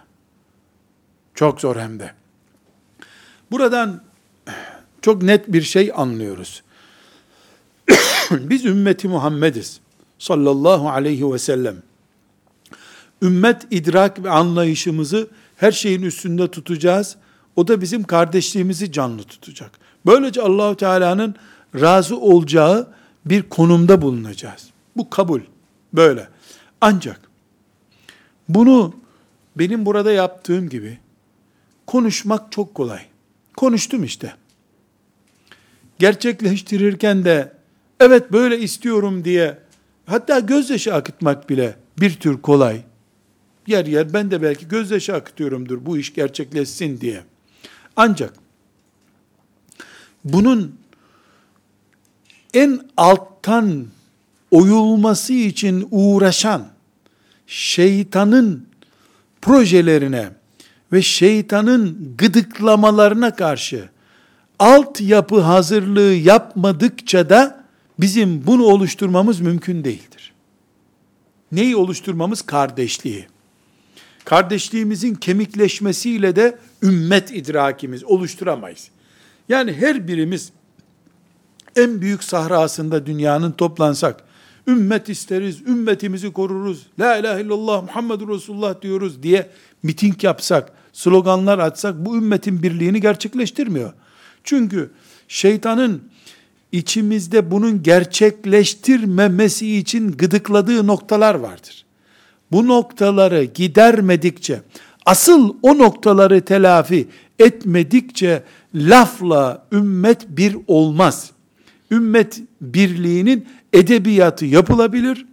Çok 1.36 1.62
zor 1.62 1.76
hem 1.76 2.00
de. 2.00 2.12
Buradan 3.52 4.02
çok 5.02 5.22
net 5.22 5.48
bir 5.48 5.62
şey 5.62 5.92
anlıyoruz. 5.96 6.64
Biz 8.32 8.66
ümmeti 8.66 9.08
Muhammediz 9.08 9.80
sallallahu 10.20 10.90
aleyhi 10.90 11.34
ve 11.34 11.40
sellem. 11.40 11.76
Ümmet 13.22 13.68
idrak 13.72 14.24
ve 14.24 14.30
anlayışımızı 14.30 15.28
her 15.58 15.72
şeyin 15.72 16.02
üstünde 16.02 16.52
tutacağız. 16.52 17.16
O 17.56 17.68
da 17.68 17.82
bizim 17.82 18.04
kardeşliğimizi 18.04 18.92
canlı 18.92 19.24
tutacak. 19.24 19.72
Böylece 20.06 20.42
Allahu 20.42 20.76
Teala'nın 20.76 21.36
razı 21.76 22.20
olacağı 22.20 22.88
bir 23.26 23.44
konumda 23.44 24.02
bulunacağız. 24.02 24.70
Bu 24.98 25.10
kabul. 25.10 25.42
Böyle. 25.94 26.28
Ancak 26.82 27.22
bunu 28.50 28.96
benim 29.56 29.86
burada 29.86 30.12
yaptığım 30.12 30.70
gibi 30.70 30.98
konuşmak 31.88 32.52
çok 32.52 32.76
kolay. 32.76 33.02
Konuştum 33.58 34.04
işte 34.04 34.34
gerçekleştirirken 36.00 37.26
de 37.26 37.54
evet 38.00 38.32
böyle 38.32 38.60
istiyorum 38.60 39.26
diye 39.26 39.58
hatta 40.06 40.40
gözyaşı 40.40 40.94
akıtmak 40.94 41.50
bile 41.50 41.76
bir 42.00 42.14
tür 42.14 42.42
kolay. 42.42 42.82
Yer 43.72 43.86
yer 43.86 44.14
ben 44.14 44.32
de 44.32 44.42
belki 44.42 44.68
gözyaşı 44.68 45.16
akıtıyorumdur 45.16 45.86
bu 45.86 45.98
iş 45.98 46.14
gerçekleşsin 46.14 47.02
diye. 47.02 47.24
Ancak 47.96 48.34
bunun 50.24 50.76
en 52.54 52.82
alttan 52.98 53.88
oyulması 54.52 55.34
için 55.34 55.88
uğraşan 55.92 56.68
şeytanın 57.48 58.66
projelerine 59.42 60.30
ve 60.92 61.02
şeytanın 61.02 62.16
gıdıklamalarına 62.18 63.36
karşı 63.36 63.90
altyapı 64.60 65.42
hazırlığı 65.42 66.14
yapmadıkça 66.14 67.30
da 67.30 67.66
bizim 68.00 68.48
bunu 68.48 68.64
oluşturmamız 68.64 69.40
mümkün 69.40 69.84
değildir. 69.84 70.34
Neyi 71.52 71.76
oluşturmamız? 71.76 72.42
Kardeşliği. 72.42 73.31
Kardeşliğimizin 74.26 75.16
kemikleşmesiyle 75.16 76.36
de 76.36 76.58
ümmet 76.84 77.32
idrakimiz 77.32 78.04
oluşturamayız. 78.04 78.90
Yani 79.50 79.74
her 79.74 80.08
birimiz 80.08 80.52
en 81.76 82.02
büyük 82.02 82.24
sahrasında 82.24 83.06
dünyanın 83.06 83.52
toplansak, 83.52 84.24
ümmet 84.68 85.10
isteriz, 85.10 85.62
ümmetimizi 85.62 86.34
koruruz, 86.34 86.88
la 87.00 87.18
ilahe 87.18 87.42
illallah 87.42 87.84
Muhammedur 87.84 88.30
Resulullah 88.30 88.82
diyoruz 88.82 89.24
diye 89.24 89.50
miting 89.84 90.24
yapsak, 90.24 90.72
sloganlar 90.94 91.60
atsak 91.60 92.06
bu 92.06 92.16
ümmetin 92.16 92.64
birliğini 92.64 93.02
gerçekleştirmiyor. 93.02 93.94
Çünkü 94.44 94.92
şeytanın 95.28 96.04
içimizde 96.72 97.52
bunun 97.52 97.84
gerçekleştirmemesi 97.84 99.78
için 99.78 100.12
gıdıkladığı 100.12 100.88
noktalar 100.88 101.36
vardır. 101.36 101.86
Bu 102.52 102.68
noktaları 102.68 103.44
gidermedikçe, 103.44 104.62
asıl 105.06 105.56
o 105.62 105.78
noktaları 105.78 106.42
telafi 106.42 107.08
etmedikçe 107.40 108.44
lafla 108.76 109.68
ümmet 109.72 110.28
bir 110.30 110.58
olmaz. 110.68 111.32
Ümmet 111.92 112.42
birliğinin 112.62 113.48
edebiyatı 113.74 114.46
yapılabilir. 114.46 115.26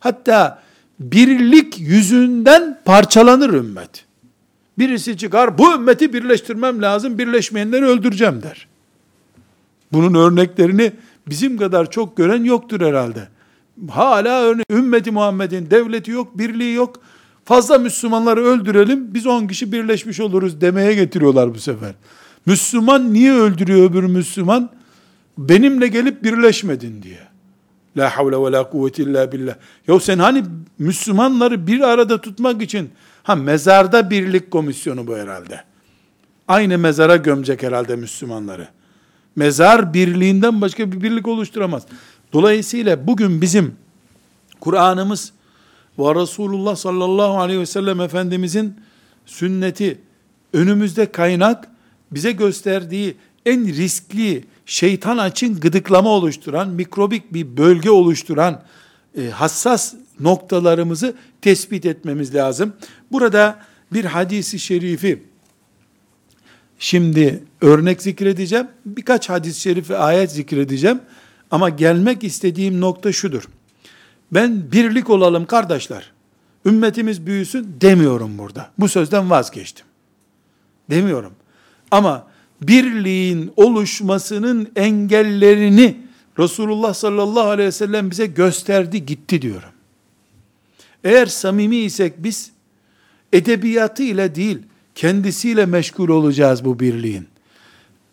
Hatta 0.00 0.62
birlik 1.00 1.80
yüzünden 1.80 2.80
parçalanır 2.84 3.52
ümmet. 3.52 4.04
Birisi 4.78 5.16
çıkar, 5.16 5.58
bu 5.58 5.74
ümmeti 5.74 6.12
birleştirmem 6.12 6.82
lazım, 6.82 7.18
birleşmeyenleri 7.18 7.84
öldüreceğim 7.84 8.42
der. 8.42 8.66
Bunun 9.92 10.14
örneklerini 10.14 10.92
bizim 11.28 11.58
kadar 11.58 11.90
çok 11.90 12.16
gören 12.16 12.44
yoktur 12.44 12.80
herhalde. 12.80 13.28
Hala 13.90 14.42
örnek, 14.42 14.66
ümmeti 14.70 15.10
Muhammed'in 15.10 15.70
devleti 15.70 16.10
yok, 16.10 16.38
birliği 16.38 16.74
yok. 16.74 17.00
Fazla 17.44 17.78
Müslümanları 17.78 18.44
öldürelim, 18.44 19.14
biz 19.14 19.26
10 19.26 19.46
kişi 19.46 19.72
birleşmiş 19.72 20.20
oluruz 20.20 20.60
demeye 20.60 20.94
getiriyorlar 20.94 21.54
bu 21.54 21.58
sefer. 21.58 21.92
Müslüman 22.46 23.14
niye 23.14 23.32
öldürüyor 23.32 23.90
öbür 23.90 24.02
Müslüman? 24.02 24.70
Benimle 25.38 25.88
gelip 25.88 26.24
birleşmedin 26.24 27.02
diye. 27.02 27.18
La 27.96 28.16
havle 28.16 28.36
ve 28.36 28.52
la 28.52 28.70
kuvvete 28.70 29.02
illa 29.02 29.32
billah. 29.32 29.54
Ya 29.88 30.00
sen 30.00 30.18
hani 30.18 30.44
Müslümanları 30.78 31.66
bir 31.66 31.80
arada 31.80 32.20
tutmak 32.20 32.62
için 32.62 32.90
ha 33.22 33.34
mezarda 33.34 34.10
birlik 34.10 34.50
komisyonu 34.50 35.06
bu 35.06 35.16
herhalde. 35.16 35.60
Aynı 36.48 36.78
mezara 36.78 37.16
gömecek 37.16 37.62
herhalde 37.62 37.96
Müslümanları. 37.96 38.68
Mezar 39.36 39.94
birliğinden 39.94 40.60
başka 40.60 40.92
bir 40.92 41.02
birlik 41.02 41.28
oluşturamaz. 41.28 41.86
Dolayısıyla 42.34 43.06
bugün 43.06 43.40
bizim 43.40 43.74
Kur'an'ımız 44.60 45.32
ve 45.98 46.14
Resulullah 46.14 46.76
sallallahu 46.76 47.38
aleyhi 47.38 47.60
ve 47.60 47.66
sellem 47.66 48.00
Efendimizin 48.00 48.74
sünneti 49.26 49.98
önümüzde 50.52 51.12
kaynak 51.12 51.68
bize 52.10 52.32
gösterdiği 52.32 53.16
en 53.46 53.66
riskli 53.66 54.44
şeytan 54.66 55.18
açın 55.18 55.60
gıdıklama 55.60 56.10
oluşturan, 56.10 56.68
mikrobik 56.68 57.34
bir 57.34 57.56
bölge 57.56 57.90
oluşturan 57.90 58.62
e, 59.18 59.30
hassas 59.30 59.94
noktalarımızı 60.20 61.14
tespit 61.42 61.86
etmemiz 61.86 62.34
lazım. 62.34 62.72
Burada 63.12 63.58
bir 63.92 64.04
hadisi 64.04 64.58
şerifi 64.58 65.22
şimdi 66.78 67.44
örnek 67.60 68.02
zikredeceğim. 68.02 68.68
Birkaç 68.86 69.30
hadis-i 69.30 69.60
şerif 69.60 69.90
ve 69.90 69.98
ayet 69.98 70.32
zikredeceğim. 70.32 71.00
Ama 71.54 71.68
gelmek 71.68 72.24
istediğim 72.24 72.80
nokta 72.80 73.12
şudur. 73.12 73.48
Ben 74.32 74.72
birlik 74.72 75.10
olalım 75.10 75.46
kardeşler. 75.46 76.12
Ümmetimiz 76.66 77.26
büyüsün 77.26 77.76
demiyorum 77.80 78.38
burada. 78.38 78.70
Bu 78.78 78.88
sözden 78.88 79.30
vazgeçtim. 79.30 79.86
Demiyorum. 80.90 81.32
Ama 81.90 82.26
birliğin 82.62 83.52
oluşmasının 83.56 84.68
engellerini 84.76 85.96
Resulullah 86.38 86.94
sallallahu 86.94 87.48
aleyhi 87.48 87.66
ve 87.66 87.72
sellem 87.72 88.10
bize 88.10 88.26
gösterdi 88.26 89.06
gitti 89.06 89.42
diyorum. 89.42 89.70
Eğer 91.04 91.26
samimi 91.26 91.76
isek 91.76 92.14
biz 92.18 92.50
edebiyatı 93.32 94.02
ile 94.02 94.34
değil 94.34 94.58
kendisiyle 94.94 95.66
meşgul 95.66 96.08
olacağız 96.08 96.64
bu 96.64 96.80
birliğin. 96.80 97.26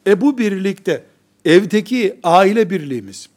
E 0.07 0.21
bu 0.21 0.37
birlikte 0.37 1.03
evdeki 1.45 2.19
aile 2.23 2.69
birliğimiz, 2.69 3.29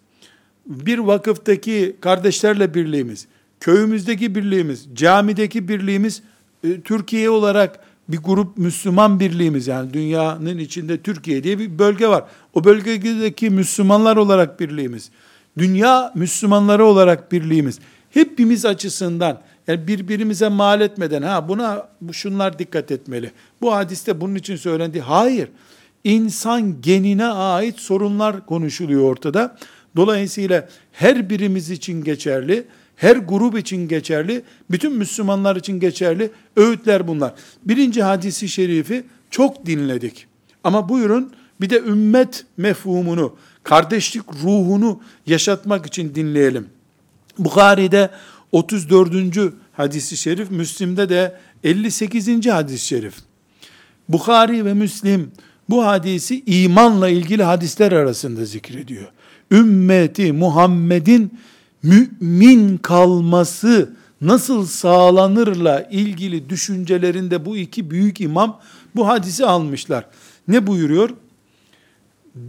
bir 0.66 0.98
vakıftaki 0.98 1.96
kardeşlerle 2.00 2.74
birliğimiz, 2.74 3.26
köyümüzdeki 3.60 4.34
birliğimiz, 4.34 4.86
camideki 4.94 5.68
birliğimiz, 5.68 6.22
e, 6.64 6.80
Türkiye 6.80 7.30
olarak 7.30 7.80
bir 8.08 8.18
grup 8.18 8.58
Müslüman 8.58 9.20
birliğimiz 9.20 9.66
yani 9.66 9.92
dünyanın 9.94 10.58
içinde 10.58 10.98
Türkiye 11.00 11.44
diye 11.44 11.58
bir 11.58 11.78
bölge 11.78 12.08
var. 12.08 12.24
O 12.54 12.64
bölgedeki 12.64 13.50
Müslümanlar 13.50 14.16
olarak 14.16 14.60
birliğimiz, 14.60 15.10
dünya 15.58 16.12
Müslümanları 16.14 16.84
olarak 16.84 17.32
birliğimiz, 17.32 17.78
hepimiz 18.10 18.64
açısından 18.64 19.40
yani 19.66 19.88
birbirimize 19.88 20.48
mal 20.48 20.80
etmeden 20.80 21.22
ha 21.22 21.48
buna 21.48 21.88
şunlar 22.12 22.58
dikkat 22.58 22.90
etmeli. 22.90 23.32
Bu 23.60 23.74
hadiste 23.74 24.20
bunun 24.20 24.34
için 24.34 24.56
söylendi. 24.56 25.00
Hayır. 25.00 25.48
İnsan 26.04 26.80
genine 26.80 27.26
ait 27.26 27.78
sorunlar 27.80 28.46
konuşuluyor 28.46 29.02
ortada. 29.02 29.56
Dolayısıyla 29.96 30.68
her 30.92 31.30
birimiz 31.30 31.70
için 31.70 32.04
geçerli 32.04 32.66
her 32.96 33.16
grup 33.16 33.58
için 33.58 33.88
geçerli, 33.88 34.42
bütün 34.70 34.92
Müslümanlar 34.92 35.56
için 35.56 35.80
geçerli 35.80 36.30
öğütler 36.56 37.08
bunlar. 37.08 37.34
Birinci 37.64 38.02
hadisi 38.02 38.48
şerifi 38.48 39.04
çok 39.30 39.66
dinledik. 39.66 40.26
Ama 40.64 40.88
buyurun 40.88 41.32
bir 41.60 41.70
de 41.70 41.78
ümmet 41.78 42.44
mefhumunu, 42.56 43.36
kardeşlik 43.62 44.22
ruhunu 44.44 45.00
yaşatmak 45.26 45.86
için 45.86 46.14
dinleyelim. 46.14 46.66
Bukhari'de 47.38 48.10
34. 48.52 49.12
hadisi 49.72 50.16
şerif, 50.16 50.50
Müslim'de 50.50 51.08
de 51.08 51.36
58. 51.64 52.46
hadis-i 52.46 52.86
şerif. 52.86 53.14
Bukhari 54.08 54.64
ve 54.64 54.74
Müslim 54.74 55.32
bu 55.68 55.86
hadisi 55.86 56.42
imanla 56.46 57.08
ilgili 57.08 57.42
hadisler 57.42 57.92
arasında 57.92 58.44
zikrediyor. 58.44 59.08
Ümmeti 59.50 60.32
Muhammed'in 60.32 61.38
mümin 61.82 62.76
kalması 62.76 63.94
nasıl 64.20 64.66
sağlanırla 64.66 65.82
ilgili 65.90 66.48
düşüncelerinde 66.48 67.44
bu 67.44 67.56
iki 67.56 67.90
büyük 67.90 68.20
imam 68.20 68.60
bu 68.96 69.08
hadisi 69.08 69.46
almışlar. 69.46 70.06
Ne 70.48 70.66
buyuruyor? 70.66 71.10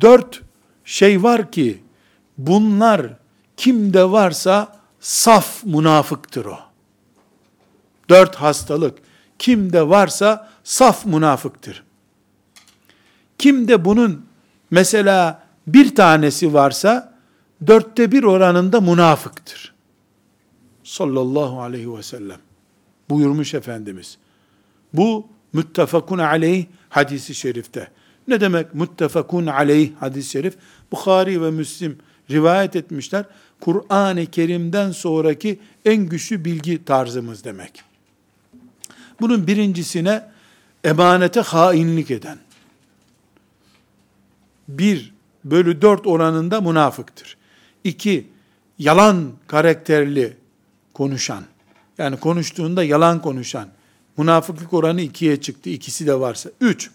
Dört 0.01 0.41
şey 0.85 1.23
var 1.23 1.51
ki 1.51 1.83
bunlar 2.37 3.13
kimde 3.57 4.11
varsa 4.11 4.79
saf 4.99 5.65
münafıktır 5.65 6.45
o. 6.45 6.57
Dört 8.09 8.35
hastalık 8.35 8.97
kimde 9.39 9.89
varsa 9.89 10.49
saf 10.63 11.05
münafıktır. 11.05 11.83
Kimde 13.37 13.85
bunun 13.85 14.25
mesela 14.71 15.44
bir 15.67 15.95
tanesi 15.95 16.53
varsa 16.53 17.13
dörtte 17.67 18.11
bir 18.11 18.23
oranında 18.23 18.81
münafıktır. 18.81 19.73
Sallallahu 20.83 21.61
aleyhi 21.61 21.97
ve 21.97 22.03
sellem. 22.03 22.39
Buyurmuş 23.09 23.53
Efendimiz. 23.53 24.17
Bu 24.93 25.27
müttefakun 25.53 26.17
aleyh 26.17 26.65
hadisi 26.89 27.35
şerifte. 27.35 27.87
Ne 28.27 28.41
demek 28.41 28.73
müttefakun 28.73 29.45
aleyh 29.47 29.91
hadis-i 29.99 30.29
şerif? 30.29 30.55
Bukhari 30.91 31.41
ve 31.41 31.51
Müslim 31.51 31.97
rivayet 32.31 32.75
etmişler. 32.75 33.25
Kur'an-ı 33.59 34.25
Kerim'den 34.25 34.91
sonraki 34.91 35.59
en 35.85 36.05
güçlü 36.05 36.45
bilgi 36.45 36.85
tarzımız 36.85 37.43
demek. 37.43 37.83
Bunun 39.21 39.47
birincisine 39.47 40.23
emanete 40.83 41.41
hainlik 41.41 42.11
eden. 42.11 42.37
Bir 44.67 45.14
bölü 45.45 45.81
dört 45.81 46.07
oranında 46.07 46.61
münafıktır. 46.61 47.37
İki, 47.83 48.27
yalan 48.79 49.31
karakterli 49.47 50.37
konuşan. 50.93 51.43
Yani 51.97 52.19
konuştuğunda 52.19 52.83
yalan 52.83 53.21
konuşan. 53.21 53.69
Münafıklık 54.17 54.73
oranı 54.73 55.01
ikiye 55.01 55.41
çıktı. 55.41 55.69
ikisi 55.69 56.07
de 56.07 56.19
varsa. 56.19 56.49
Üç, 56.61 56.91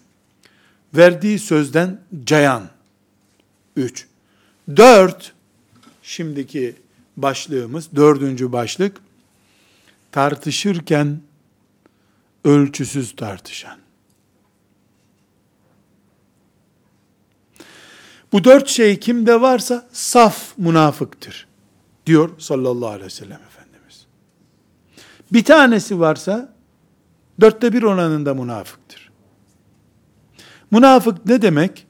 verdiği 0.93 1.39
sözden 1.39 1.99
cayan. 2.23 2.69
Üç. 3.75 4.07
Dört, 4.77 5.33
şimdiki 6.03 6.75
başlığımız, 7.17 7.95
dördüncü 7.95 8.51
başlık, 8.51 8.97
tartışırken 10.11 11.21
ölçüsüz 12.45 13.15
tartışan. 13.15 13.80
Bu 18.31 18.43
dört 18.43 18.67
şey 18.67 18.99
kimde 18.99 19.41
varsa 19.41 19.87
saf 19.91 20.57
münafıktır. 20.57 21.47
Diyor 22.05 22.29
sallallahu 22.39 22.89
aleyhi 22.89 23.05
ve 23.05 23.09
sellem 23.09 23.39
Efendimiz. 23.47 24.05
Bir 25.33 25.43
tanesi 25.43 25.99
varsa 25.99 26.53
dörtte 27.41 27.73
bir 27.73 27.83
oranında 27.83 28.33
münafıktır. 28.33 29.11
Münafık 30.71 31.25
ne 31.25 31.41
demek? 31.41 31.87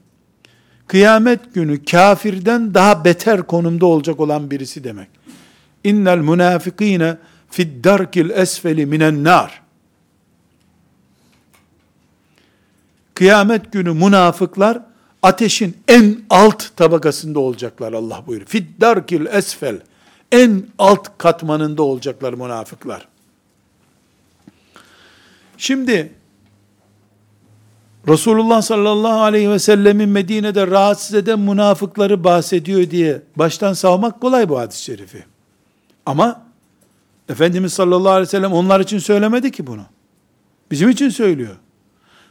Kıyamet 0.86 1.54
günü 1.54 1.84
kafirden 1.84 2.74
daha 2.74 3.04
beter 3.04 3.42
konumda 3.42 3.86
olacak 3.86 4.20
olan 4.20 4.50
birisi 4.50 4.84
demek. 4.84 5.08
İnnel 5.84 6.18
münafikine 6.18 7.16
fid 7.50 7.84
darkil 7.84 8.30
esfeli 8.30 8.86
minen 8.86 9.24
nar. 9.24 9.62
Kıyamet 13.14 13.72
günü 13.72 13.92
münafıklar 13.92 14.91
ateşin 15.22 15.76
en 15.88 16.20
alt 16.30 16.76
tabakasında 16.76 17.40
olacaklar 17.40 17.92
Allah 17.92 18.22
buyuruyor. 18.26 18.48
Fid 18.48 18.80
darkil 18.80 19.26
esfel. 19.26 19.80
En 20.32 20.66
alt 20.78 21.18
katmanında 21.18 21.82
olacaklar 21.82 22.32
münafıklar. 22.32 23.08
Şimdi 25.58 26.12
Resulullah 28.08 28.62
sallallahu 28.62 29.20
aleyhi 29.20 29.50
ve 29.50 29.58
sellemin 29.58 30.08
Medine'de 30.08 30.66
rahatsız 30.66 31.14
eden 31.14 31.38
münafıkları 31.40 32.24
bahsediyor 32.24 32.90
diye 32.90 33.22
baştan 33.36 33.72
savmak 33.72 34.20
kolay 34.20 34.48
bu 34.48 34.58
hadis-i 34.58 34.82
şerifi. 34.82 35.24
Ama 36.06 36.42
Efendimiz 37.28 37.72
sallallahu 37.72 38.10
aleyhi 38.10 38.26
ve 38.26 38.30
sellem 38.30 38.52
onlar 38.52 38.80
için 38.80 38.98
söylemedi 38.98 39.50
ki 39.50 39.66
bunu. 39.66 39.82
Bizim 40.70 40.88
için 40.88 41.08
söylüyor. 41.08 41.56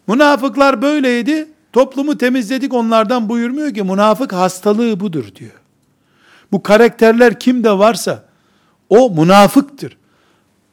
Münafıklar 0.08 0.82
böyleydi, 0.82 1.48
toplumu 1.74 2.18
temizledik 2.18 2.74
onlardan 2.74 3.30
buyurmuyor 3.30 3.74
ki 3.74 3.84
münafık 3.84 4.34
hastalığı 4.34 5.00
budur 5.00 5.36
diyor. 5.36 5.62
Bu 6.52 6.64
karakterler 6.64 7.40
kimde 7.40 7.72
varsa 7.72 8.26
o 8.90 9.10
münafıktır. 9.10 9.98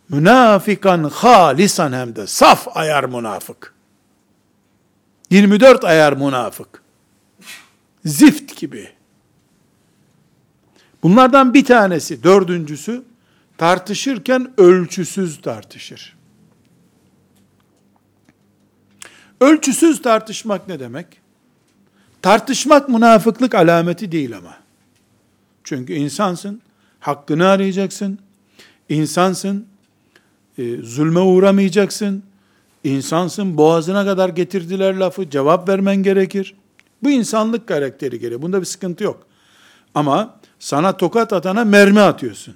Münafikan 0.09 1.05
halisan 1.05 1.93
hem 1.93 2.17
de 2.17 2.27
saf 2.27 2.77
ayar 2.77 3.05
münafık. 3.05 3.75
24 5.31 5.85
ayar 5.85 6.13
münafık. 6.13 6.83
Zift 8.05 8.61
gibi. 8.61 8.89
Bunlardan 11.03 11.55
bir 11.55 11.65
tanesi, 11.65 12.23
dördüncüsü, 12.23 13.05
tartışırken 13.59 14.53
ölçüsüz 14.59 15.41
tartışır. 15.43 16.18
Ölçüsüz 19.41 20.03
tartışmak 20.03 20.69
ne 20.69 20.81
demek? 20.81 21.07
Tartışmak 22.23 22.89
münafıklık 22.89 23.55
alameti 23.55 24.13
değil 24.13 24.37
ama. 24.37 24.57
Çünkü 25.65 25.93
insansın, 25.93 26.61
hakkını 27.01 27.49
arayacaksın, 27.49 28.19
insansın, 28.89 29.67
e, 30.59 30.77
zulme 30.77 31.21
uğramayacaksın, 31.21 32.23
insansın, 32.85 33.57
boğazına 33.57 34.05
kadar 34.05 34.29
getirdiler 34.29 34.95
lafı, 34.95 35.31
cevap 35.31 35.69
vermen 35.69 35.97
gerekir. 35.97 36.55
Bu 37.03 37.11
insanlık 37.11 37.67
karakteri 37.67 38.21
gereği, 38.21 38.43
bunda 38.43 38.61
bir 38.61 38.67
sıkıntı 38.67 39.05
yok. 39.05 39.27
Ama 39.95 40.41
sana 40.59 40.97
tokat 40.97 41.33
atana 41.33 41.65
mermi 41.65 42.01
atıyorsun. 42.01 42.55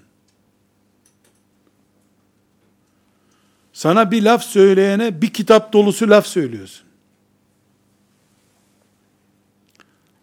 Sana 3.72 4.10
bir 4.10 4.22
laf 4.22 4.42
söyleyene 4.44 5.22
bir 5.22 5.30
kitap 5.30 5.72
dolusu 5.72 6.10
laf 6.10 6.26
söylüyorsun. 6.26 6.86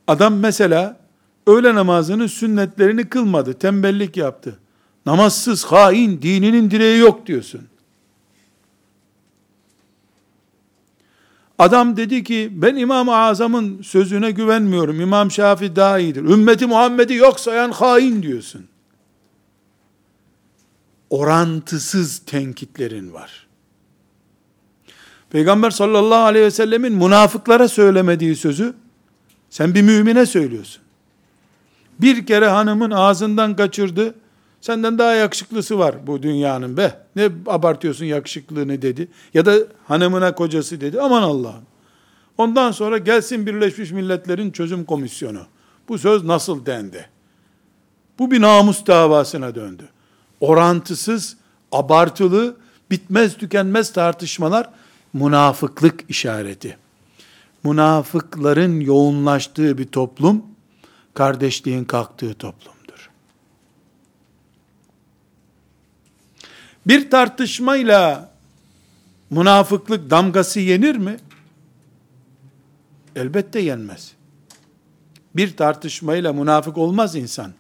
Adam 0.08 0.36
mesela 0.36 1.00
öğle 1.48 1.76
namazının 1.76 2.28
sünnetlerini 2.28 3.10
kılmadı, 3.10 3.54
tembellik 3.54 4.18
yaptı. 4.18 4.60
Namazsız, 5.06 5.66
hain, 5.66 6.22
dininin 6.22 6.72
direği 6.72 7.00
yok 7.00 7.28
diyorsun. 7.28 7.62
Adam 11.60 11.98
dedi 11.98 12.24
ki 12.24 12.50
ben 12.52 12.76
İmam-ı 12.76 13.16
Azam'ın 13.16 13.82
sözüne 13.82 14.32
güvenmiyorum. 14.32 15.02
İmam 15.02 15.32
Şafi 15.32 15.76
daha 15.76 16.00
iyidir. 16.00 16.24
Ümmeti 16.24 16.66
Muhammed'i 16.66 17.14
yok 17.14 17.40
sayan 17.40 17.72
hain 17.72 18.24
diyorsun. 18.24 18.68
Orantısız 21.10 22.20
tenkitlerin 22.20 23.14
var. 23.14 23.48
Peygamber 25.30 25.70
sallallahu 25.70 26.24
aleyhi 26.24 26.46
ve 26.46 26.52
sellemin 26.52 26.94
münafıklara 26.94 27.68
söylemediği 27.68 28.36
sözü 28.36 28.74
sen 29.50 29.76
bir 29.76 29.82
mümine 29.82 30.26
söylüyorsun. 30.26 30.82
Bir 32.00 32.26
kere 32.26 32.48
hanımın 32.48 32.92
ağzından 32.92 33.56
kaçırdı. 33.56 34.16
Senden 34.62 34.98
daha 34.98 35.14
yakışıklısı 35.14 35.80
var 35.80 36.08
bu 36.08 36.24
dünyanın 36.24 36.78
be. 36.78 37.00
Ne 37.16 37.30
abartıyorsun 37.48 38.06
yakışıklığını 38.06 38.82
dedi. 38.82 39.08
Ya 39.34 39.46
da 39.46 39.58
hanımına 39.88 40.36
kocası 40.36 40.82
dedi. 40.82 41.02
Aman 41.02 41.22
Allah'ım. 41.22 41.64
Ondan 42.38 42.72
sonra 42.72 42.98
gelsin 42.98 43.46
Birleşmiş 43.46 43.92
Milletler'in 43.92 44.52
çözüm 44.52 44.86
komisyonu. 44.86 45.42
Bu 45.90 45.98
söz 45.98 46.24
nasıl 46.24 46.66
dendi? 46.66 47.10
Bu 48.20 48.32
bir 48.32 48.42
namus 48.42 48.88
davasına 48.88 49.56
döndü. 49.56 49.90
Orantısız, 50.42 51.38
abartılı, 51.72 52.58
bitmez 52.92 53.38
tükenmez 53.38 53.94
tartışmalar 53.94 54.70
münafıklık 55.14 56.10
işareti. 56.10 56.78
Münafıkların 57.64 58.80
yoğunlaştığı 58.80 59.78
bir 59.78 59.88
toplum, 59.88 60.46
kardeşliğin 61.14 61.86
kalktığı 61.86 62.34
toplumdur. 62.34 63.10
Bir 66.86 67.12
tartışmayla 67.12 68.32
münafıklık 69.30 70.10
damgası 70.10 70.60
yenir 70.60 70.96
mi? 70.96 71.18
Elbette 73.16 73.60
yenmez. 73.60 74.12
Bir 75.36 75.58
tartışmayla 75.58 76.34
münafık 76.34 76.78
olmaz 76.78 77.16
insan. 77.16 77.54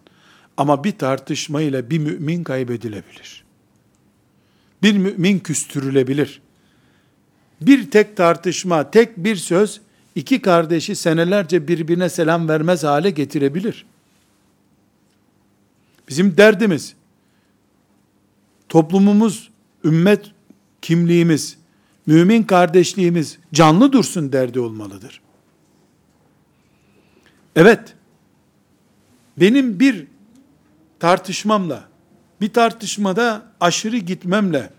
Ama 0.59 0.83
bir 0.83 0.91
tartışmayla 0.91 1.89
bir 1.89 1.99
mümin 1.99 2.43
kaybedilebilir. 2.43 3.43
Bir 4.83 4.97
mümin 4.97 5.39
küstürülebilir. 5.39 6.41
Bir 7.61 7.91
tek 7.91 8.17
tartışma, 8.17 8.91
tek 8.91 9.17
bir 9.17 9.35
söz 9.35 9.81
iki 10.15 10.41
kardeşi 10.41 10.95
senelerce 10.95 11.67
birbirine 11.67 12.09
selam 12.09 12.49
vermez 12.49 12.83
hale 12.83 13.09
getirebilir. 13.09 13.85
Bizim 16.09 16.37
derdimiz, 16.37 16.95
toplumumuz, 18.69 19.49
ümmet 19.83 20.31
kimliğimiz, 20.81 21.57
mümin 22.05 22.43
kardeşliğimiz 22.43 23.37
canlı 23.53 23.93
dursun 23.93 24.31
derdi 24.31 24.59
olmalıdır. 24.59 25.21
Evet, 27.55 27.95
benim 29.37 29.79
bir 29.79 30.07
tartışmamla, 30.99 31.83
bir 32.41 32.53
tartışmada 32.53 33.41
aşırı 33.59 33.97
gitmemle, 33.97 34.69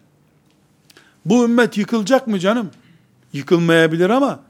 bu 1.24 1.44
ümmet 1.44 1.78
yıkılacak 1.78 2.26
mı 2.26 2.38
canım? 2.38 2.70
Yıkılmayabilir 3.33 4.11
ama, 4.11 4.40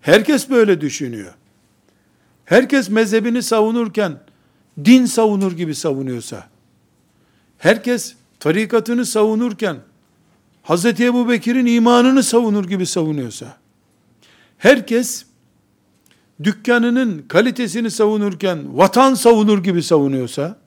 Herkes 0.00 0.50
böyle 0.50 0.80
düşünüyor. 0.80 1.34
Herkes 2.44 2.90
mezhebini 2.90 3.42
savunurken 3.42 4.18
din 4.84 5.06
savunur 5.06 5.52
gibi 5.52 5.74
savunuyorsa, 5.74 6.48
herkes 7.58 8.14
tarikatını 8.40 9.06
savunurken 9.06 9.76
Hz. 10.64 10.84
Ebu 10.84 11.28
Bekir'in 11.28 11.66
imanını 11.66 12.22
savunur 12.22 12.64
gibi 12.64 12.86
savunuyorsa, 12.86 13.56
herkes 14.58 15.24
dükkanının 16.42 17.24
kalitesini 17.28 17.90
savunurken 17.90 18.78
vatan 18.78 19.14
savunur 19.14 19.62
gibi 19.62 19.82
savunuyorsa, 19.82 20.59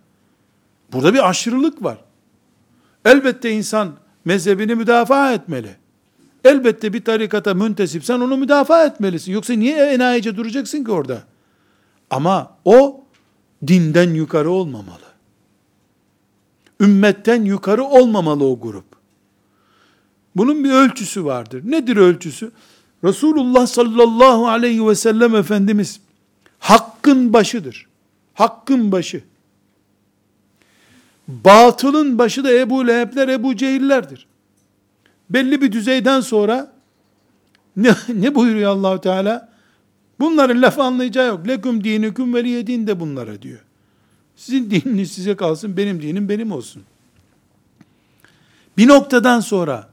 burada 0.94 1.14
bir 1.14 1.30
aşırılık 1.30 1.84
var. 1.84 1.98
Elbette 3.06 3.52
insan 3.52 3.94
mezhebini 4.26 4.76
müdafaa 4.76 5.34
etmeli. 5.34 5.76
Elbette 6.44 6.94
bir 6.94 7.06
tarikata 7.06 7.54
müntesipsen 7.54 8.20
onu 8.20 8.38
müdafaa 8.38 8.86
etmelisin. 8.86 9.32
Yoksa 9.32 9.54
niye 9.54 9.78
enayice 9.78 10.38
duracaksın 10.38 10.84
ki 10.84 10.92
orada? 10.92 11.24
Ama 12.10 12.58
o 12.66 13.04
dinden 13.68 14.14
yukarı 14.14 14.52
olmamalı. 14.52 15.14
Ümmetten 16.80 17.46
yukarı 17.46 17.84
olmamalı 17.84 18.46
o 18.46 18.60
grup. 18.60 18.86
Bunun 20.36 20.64
bir 20.64 20.72
ölçüsü 20.72 21.26
vardır. 21.26 21.62
Nedir 21.66 21.98
ölçüsü? 21.98 22.52
Resulullah 23.04 23.68
sallallahu 23.68 24.48
aleyhi 24.48 24.88
ve 24.88 24.96
sellem 24.96 25.36
Efendimiz 25.36 26.00
hakkın 26.60 27.34
başıdır. 27.34 27.88
Hakkın 28.34 28.92
başı. 28.92 29.24
Batılın 31.28 32.18
başı 32.18 32.44
da 32.44 32.54
Ebu 32.54 32.88
Leheb'ler, 32.88 33.28
Ebu 33.28 33.56
Cehillerdir 33.56 34.28
belli 35.34 35.62
bir 35.62 35.72
düzeyden 35.72 36.22
sonra 36.22 36.74
ne, 37.78 37.96
ne 38.14 38.36
buyuruyor 38.36 38.72
Allahu 38.72 39.02
Teala? 39.02 39.50
Bunların 40.20 40.62
laf 40.62 40.80
anlayacağı 40.80 41.28
yok. 41.28 41.48
Leküm 41.48 41.84
dinüküm 41.84 42.34
veliye 42.34 42.68
din 42.68 42.88
de 42.88 43.00
bunlara 43.00 43.42
diyor. 43.42 43.60
Sizin 44.36 44.72
dininiz 44.72 45.12
size 45.12 45.36
kalsın, 45.36 45.78
benim 45.78 46.02
dinim 46.02 46.30
benim 46.30 46.52
olsun. 46.52 46.84
Bir 48.78 48.88
noktadan 48.88 49.40
sonra 49.40 49.90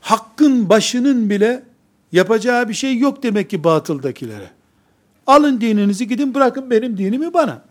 hakkın 0.00 0.68
başının 0.68 1.30
bile 1.30 1.62
yapacağı 2.12 2.68
bir 2.68 2.74
şey 2.74 2.98
yok 2.98 3.22
demek 3.22 3.50
ki 3.50 3.64
batıldakilere. 3.64 4.50
Alın 5.26 5.60
dininizi 5.60 6.08
gidin 6.08 6.34
bırakın 6.34 6.70
benim 6.70 6.98
dinimi 6.98 7.34
bana. 7.34 7.62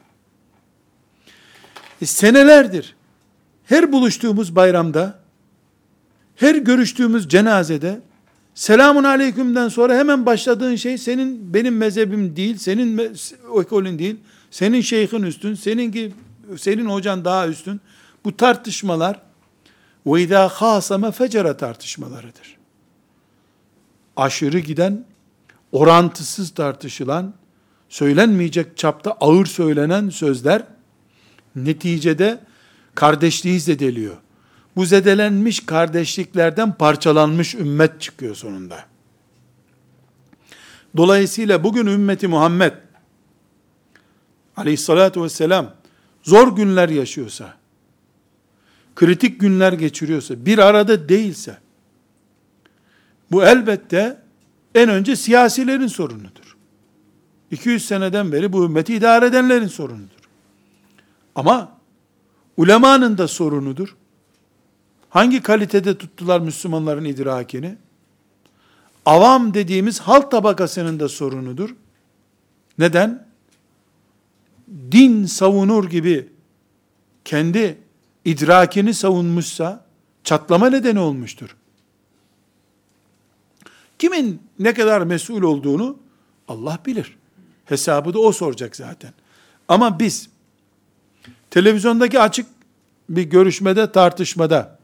E, 2.02 2.06
senelerdir 2.06 2.96
her 3.66 3.92
buluştuğumuz 3.92 4.56
bayramda, 4.56 5.20
her 6.36 6.56
görüştüğümüz 6.56 7.30
cenazede 7.30 8.02
selamun 8.56 9.04
aleykümden 9.04 9.70
sonra 9.70 9.98
hemen 9.98 10.26
başladığın 10.26 10.76
şey 10.76 10.98
senin 10.98 11.54
benim 11.54 11.78
mezhebim 11.78 12.36
değil, 12.36 12.58
senin 12.58 13.18
ekolün 13.62 14.00
değil, 14.00 14.18
senin 14.52 14.82
şeyhin 14.82 15.24
üstün, 15.24 15.56
seninki 15.56 16.14
senin 16.58 16.86
hocan 16.86 17.26
daha 17.26 17.48
üstün. 17.48 17.82
Bu 18.26 18.38
tartışmalar 18.38 19.22
ve 20.06 20.22
izâ 20.22 20.48
khâsame 20.48 21.12
fecere 21.12 21.58
tartışmalarıdır. 21.58 22.58
Aşırı 24.16 24.60
giden, 24.60 25.06
orantısız 25.72 26.54
tartışılan, 26.54 27.34
söylenmeyecek 27.90 28.78
çapta 28.78 29.12
ağır 29.12 29.46
söylenen 29.46 30.10
sözler 30.10 30.64
neticede 31.56 32.40
kardeşliği 32.96 33.60
zedeliyor. 33.60 34.18
Bu 34.76 34.86
zedelenmiş 34.86 35.66
kardeşliklerden 35.66 36.74
parçalanmış 36.74 37.56
ümmet 37.56 38.02
çıkıyor 38.02 38.36
sonunda. 38.36 38.86
Dolayısıyla 40.98 41.64
bugün 41.64 41.86
ümmeti 41.86 42.28
Muhammed 42.28 42.74
aleyhissalatu 44.58 45.24
vesselam 45.24 45.74
zor 46.24 46.56
günler 46.56 46.90
yaşıyorsa, 46.90 47.58
kritik 48.96 49.40
günler 49.40 49.74
geçiriyorsa, 49.74 50.46
bir 50.46 50.58
arada 50.58 51.10
değilse, 51.10 51.58
bu 53.32 53.44
elbette 53.44 54.22
en 54.76 54.90
önce 54.90 55.16
siyasilerin 55.16 55.88
sorunudur. 55.88 56.58
200 57.52 57.86
seneden 57.86 58.32
beri 58.32 58.54
bu 58.54 58.66
ümmeti 58.66 58.96
idare 58.96 59.26
edenlerin 59.26 59.68
sorunudur. 59.68 60.20
Ama 61.36 61.78
ulemanın 62.58 63.17
da 63.17 63.28
sorunudur. 63.28 63.96
Hangi 65.10 65.41
kalitede 65.41 65.98
tuttular 65.98 66.39
Müslümanların 66.39 67.06
idrakini? 67.06 67.78
Avam 69.06 69.54
dediğimiz 69.54 70.00
halk 70.00 70.32
tabakasının 70.32 71.00
da 71.00 71.10
sorunudur. 71.10 71.76
Neden? 72.78 73.28
Din 74.91 75.26
savunur 75.26 75.89
gibi 75.89 76.30
kendi 77.26 77.78
idrakini 78.26 78.94
savunmuşsa 78.94 79.86
çatlama 80.24 80.70
nedeni 80.70 81.00
olmuştur. 81.00 81.56
Kimin 84.00 84.41
ne 84.60 84.74
kadar 84.74 85.02
mesul 85.02 85.41
olduğunu 85.41 85.98
Allah 86.48 86.80
bilir. 86.86 87.17
Hesabı 87.65 88.13
da 88.13 88.20
o 88.20 88.32
soracak 88.32 88.76
zaten. 88.76 89.13
Ama 89.67 90.00
biz 90.00 90.30
televizyondaki 91.52 92.20
açık 92.20 92.46
bir 93.10 93.24
görüşmede, 93.24 93.92
tartışmada 93.92 94.78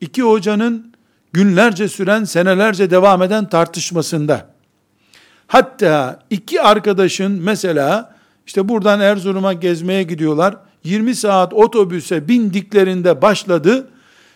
iki 0.00 0.22
hocanın 0.22 0.92
günlerce 1.32 1.88
süren, 1.88 2.24
senelerce 2.24 2.90
devam 2.90 3.22
eden 3.22 3.48
tartışmasında 3.48 4.54
hatta 5.46 6.18
iki 6.30 6.62
arkadaşın 6.62 7.32
mesela 7.32 8.14
işte 8.46 8.68
buradan 8.68 9.00
Erzurum'a 9.00 9.52
gezmeye 9.52 10.02
gidiyorlar. 10.02 10.56
20 10.84 11.14
saat 11.14 11.54
otobüse 11.54 12.28
bindiklerinde 12.28 13.22
başladı. 13.22 13.88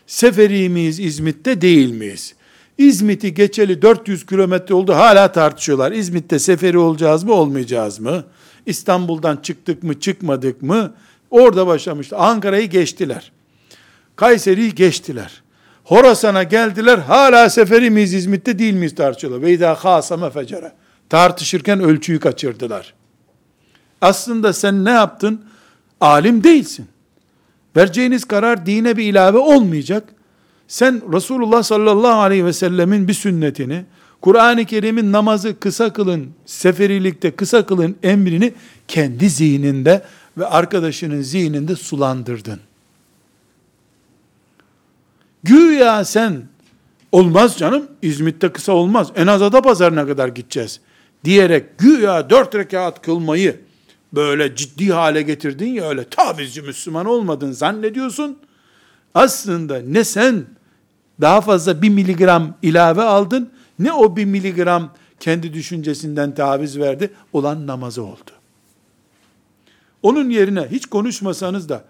Seferi 0.07 0.69
miyiz 0.69 1.01
İzmit'te 1.01 1.61
değil 1.61 1.91
miyiz? 1.91 2.35
İzmit'i 2.79 3.35
geçeli 3.35 3.83
400 3.83 4.27
kilometre 4.27 4.75
oldu 4.75 4.95
hala 4.95 5.33
tartışıyorlar. 5.33 5.93
İzmit'te 5.93 6.39
seferi 6.39 6.79
olacağız 6.79 7.25
mı 7.25 7.33
olmayacağız 7.33 8.01
mı? 8.01 8.25
İstanbul'dan 8.67 9.37
çıktık 9.37 9.83
mı 9.83 10.01
çıkmadık 10.01 10.63
mı? 10.63 10.95
Orada 11.31 11.67
başlamıştı. 11.67 12.17
Ankara'yı 12.17 12.71
geçtiler. 12.71 13.33
Kayseri'yi 14.17 14.75
geçtiler. 14.75 15.43
Horasan'a 15.85 16.43
geldiler. 16.43 16.99
Hala 16.99 17.51
seferi 17.51 17.91
miyiz 17.91 18.15
İzmit'te 18.15 18.59
değil 18.59 18.75
miyiz 18.75 18.95
tartışıyorlar. 18.95 19.43
Ve 19.43 19.53
idâ 19.53 19.75
khâsame 19.75 20.31
fecere. 20.31 20.73
Tartışırken 21.09 21.81
ölçüyü 21.81 22.21
kaçırdılar. 22.21 22.95
Aslında 24.01 24.53
sen 24.53 24.85
ne 24.85 24.91
yaptın? 24.91 25.45
Alim 26.01 26.45
değilsin. 26.45 26.89
Vereceğiniz 27.77 28.25
karar 28.25 28.67
dine 28.67 28.97
bir 28.97 29.05
ilave 29.05 29.39
olmayacak. 29.39 30.09
Sen 30.69 31.13
Resulullah 31.15 31.63
sallallahu 31.63 32.21
aleyhi 32.21 32.45
ve 32.45 32.53
sellemin 32.53 33.09
bir 33.09 33.15
sünnetini, 33.15 33.85
Kur'an-ı 34.21 34.65
Kerim'in 34.65 35.13
namazı 35.13 35.61
kısa 35.61 35.93
kılın, 35.93 36.31
seferilikte 36.47 37.31
kısa 37.31 37.67
kılın 37.67 37.97
emrini 38.03 38.53
kendi 38.89 39.31
zihninde 39.31 40.03
ve 40.39 40.47
arkadaşının 40.47 41.23
zihninde 41.23 41.77
sulandırdın. 41.77 42.61
Güya 45.43 46.05
sen 46.05 46.43
olmaz 47.13 47.59
canım 47.59 47.87
İzmit'te 48.03 48.53
kısa 48.53 48.73
olmaz 48.73 49.09
en 49.17 49.27
az 49.27 49.43
ada 49.43 49.63
pazarına 49.63 50.07
kadar 50.07 50.29
gideceğiz 50.29 50.81
diyerek 51.25 51.79
güya 51.79 52.31
dört 52.31 52.55
rekat 52.55 53.03
kılmayı 53.03 53.61
böyle 54.13 54.57
ciddi 54.57 54.93
hale 54.93 55.23
getirdin 55.23 55.73
ya 55.73 55.89
öyle 55.89 56.05
tavizci 56.05 56.63
Müslüman 56.63 57.07
olmadın 57.07 57.53
zannediyorsun. 57.53 58.39
Aslında 59.15 59.79
ne 59.79 60.05
sen 60.05 60.47
daha 61.21 61.41
fazla 61.41 61.83
bir 61.83 61.89
miligram 61.89 62.55
ilave 62.63 63.03
aldın 63.03 63.51
ne 63.79 63.93
o 63.93 64.17
bir 64.17 64.25
miligram 64.25 64.93
kendi 65.21 65.55
düşüncesinden 65.55 66.35
taviz 66.35 66.79
verdi 66.79 67.11
olan 67.33 67.67
namazı 67.67 68.03
oldu. 68.03 68.38
Onun 70.09 70.31
yerine 70.31 70.69
hiç 70.71 70.87
konuşmasanız 70.87 71.69
da 71.69 71.85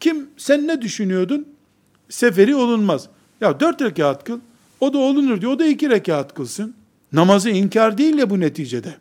kim 0.00 0.28
sen 0.36 0.66
ne 0.66 0.82
düşünüyordun? 0.82 1.48
Seferi 2.08 2.56
olunmaz. 2.56 3.08
Ya 3.40 3.60
dört 3.60 3.82
rekat 3.82 4.24
kıl. 4.24 4.40
O 4.80 4.92
da 4.92 4.98
olunur 4.98 5.40
diyor. 5.40 5.52
O 5.52 5.58
da 5.58 5.66
iki 5.66 5.90
rekat 5.90 6.34
kılsın. 6.34 6.74
Namazı 7.12 7.50
inkar 7.50 7.98
değil 7.98 8.18
ya 8.18 8.30
bu 8.30 8.40
neticede. 8.40 8.94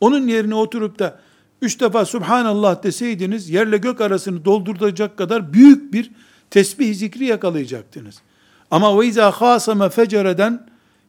Onun 0.00 0.28
yerine 0.28 0.54
oturup 0.54 0.98
da 0.98 1.20
üç 1.62 1.80
defa 1.80 2.04
Subhanallah 2.04 2.82
deseydiniz 2.82 3.50
yerle 3.50 3.76
gök 3.76 4.00
arasını 4.00 4.44
dolduracak 4.44 5.16
kadar 5.16 5.52
büyük 5.52 5.92
bir 5.92 6.10
tesbih 6.50 6.94
zikri 6.94 7.24
yakalayacaktınız. 7.24 8.22
Ama 8.70 9.00
ve 9.00 9.06
izâ 9.06 9.30
khâsame 9.30 9.88
fecereden 9.88 10.66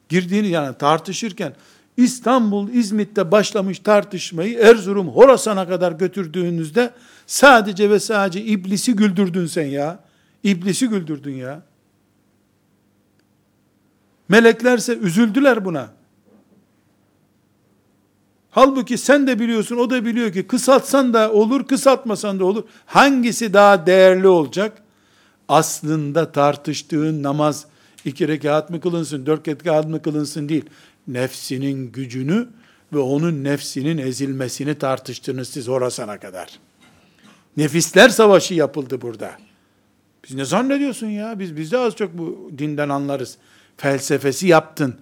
girdiğini 0.10 0.48
yani 0.48 0.78
tartışırken 0.78 1.54
İstanbul, 2.00 2.70
İzmit'te 2.70 3.32
başlamış 3.32 3.80
tartışmayı 3.80 4.58
Erzurum, 4.58 5.08
Horasan'a 5.08 5.68
kadar 5.68 5.92
götürdüğünüzde 5.92 6.94
sadece 7.28 7.90
ve 7.90 8.00
sadece 8.00 8.42
iblisi 8.42 8.94
güldürdün 8.96 9.46
sen 9.46 9.66
ya. 9.66 10.00
İblisi 10.44 10.88
güldürdün 10.88 11.34
ya. 11.34 11.62
Meleklerse 14.30 14.98
üzüldüler 14.98 15.66
buna. 15.66 15.90
Halbuki 18.52 18.98
sen 18.98 19.28
de 19.28 19.40
biliyorsun, 19.40 19.78
o 19.78 19.90
da 19.90 20.06
biliyor 20.06 20.34
ki 20.34 20.48
kısaltsan 20.48 21.14
da 21.14 21.32
olur, 21.32 21.68
kısaltmasan 21.68 22.40
da 22.40 22.46
olur. 22.46 22.64
Hangisi 22.86 23.54
daha 23.54 23.86
değerli 23.86 24.28
olacak? 24.28 24.82
Aslında 25.48 26.32
tartıştığın 26.32 27.24
namaz 27.24 27.66
iki 28.06 28.28
rekat 28.28 28.70
mı 28.70 28.82
kılınsın, 28.82 29.26
dört 29.26 29.48
rekat 29.48 29.88
mı 29.88 30.02
kılınsın 30.02 30.50
değil. 30.50 30.66
Nefsinin 31.14 31.92
gücünü 31.92 32.48
ve 32.94 32.98
onun 32.98 33.44
nefsinin 33.44 33.98
ezilmesini 33.98 34.76
tartıştınız 34.76 35.48
siz 35.48 35.70
orasana 35.70 36.20
kadar. 36.20 36.60
Nefisler 37.58 38.10
savaşı 38.10 38.54
yapıldı 38.54 39.02
burada. 39.02 39.32
Biz 40.24 40.36
ne 40.36 40.46
zannediyorsun 40.46 41.08
ya? 41.08 41.40
Biz 41.40 41.58
biz 41.58 41.72
de 41.72 41.78
az 41.78 41.96
çok 41.96 42.18
bu 42.18 42.52
dinden 42.58 42.90
anlarız. 42.90 43.38
Felsefesi 43.78 44.48
yaptın. 44.48 44.96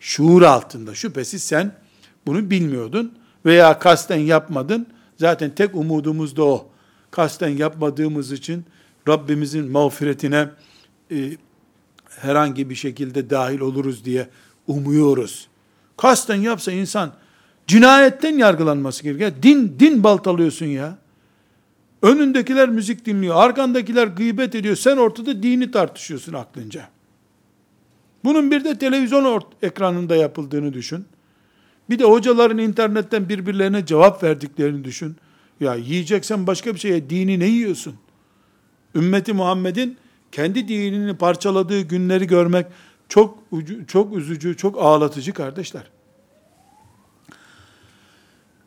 Şuur 0.00 0.42
altında. 0.42 0.94
Şüphesiz 0.94 1.42
sen 1.42 1.72
bunu 2.26 2.50
bilmiyordun 2.50 3.18
veya 3.46 3.78
kasten 3.78 4.18
yapmadın. 4.18 4.86
Zaten 5.16 5.54
tek 5.54 5.74
umudumuz 5.74 6.36
da 6.36 6.44
o. 6.44 6.68
Kasten 7.10 7.48
yapmadığımız 7.48 8.32
için 8.32 8.64
Rabbimizin 9.08 9.70
mağfiretine 9.70 10.50
e, 11.10 11.36
herhangi 12.08 12.70
bir 12.70 12.74
şekilde 12.74 13.30
dahil 13.30 13.60
oluruz 13.60 14.04
diye 14.04 14.28
umuyoruz. 14.66 15.48
Kasten 15.96 16.36
yapsa 16.36 16.72
insan 16.72 17.12
cinayetten 17.66 18.38
yargılanması 18.38 19.02
gerekiyor. 19.02 19.32
Din 19.42 19.76
din 19.80 20.04
baltalıyorsun 20.04 20.66
ya. 20.66 20.98
Önündekiler 22.02 22.68
müzik 22.68 23.06
dinliyor, 23.06 23.36
arkandakiler 23.36 24.06
gıybet 24.06 24.54
ediyor. 24.54 24.76
Sen 24.76 24.96
ortada 24.96 25.42
dini 25.42 25.70
tartışıyorsun 25.70 26.32
aklınca. 26.32 26.88
Bunun 28.24 28.50
bir 28.50 28.64
de 28.64 28.78
televizyon 28.78 29.42
ekranında 29.62 30.16
yapıldığını 30.16 30.72
düşün. 30.72 31.04
Bir 31.90 31.98
de 31.98 32.04
hocaların 32.04 32.58
internetten 32.58 33.28
birbirlerine 33.28 33.86
cevap 33.86 34.22
verdiklerini 34.22 34.84
düşün. 34.84 35.16
Ya 35.60 35.74
yiyeceksen 35.74 36.46
başka 36.46 36.74
bir 36.74 36.80
şeye 36.80 37.10
dini 37.10 37.38
ne 37.38 37.46
yiyorsun? 37.46 37.94
Ümmeti 38.94 39.32
Muhammed'in 39.32 39.96
kendi 40.32 40.68
dinini 40.68 41.16
parçaladığı 41.16 41.80
günleri 41.80 42.26
görmek 42.26 42.66
Çok 43.08 43.38
çok 43.88 44.16
üzücü, 44.16 44.56
çok 44.56 44.82
ağlatıcı 44.82 45.32
kardeşler. 45.32 45.90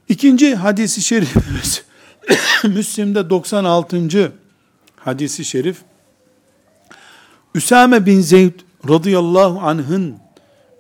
İkinci 0.10 0.56
hadisi 0.56 1.02
şerifimiz 1.02 1.84
Müslim'de 2.64 3.30
96. 3.30 4.34
hadisi 4.96 5.46
şerif 5.46 5.78
Üsame 7.56 8.06
bin 8.06 8.22
Zeyd 8.22 8.54
radıyallahu 8.90 9.60
anh'ın 9.60 10.18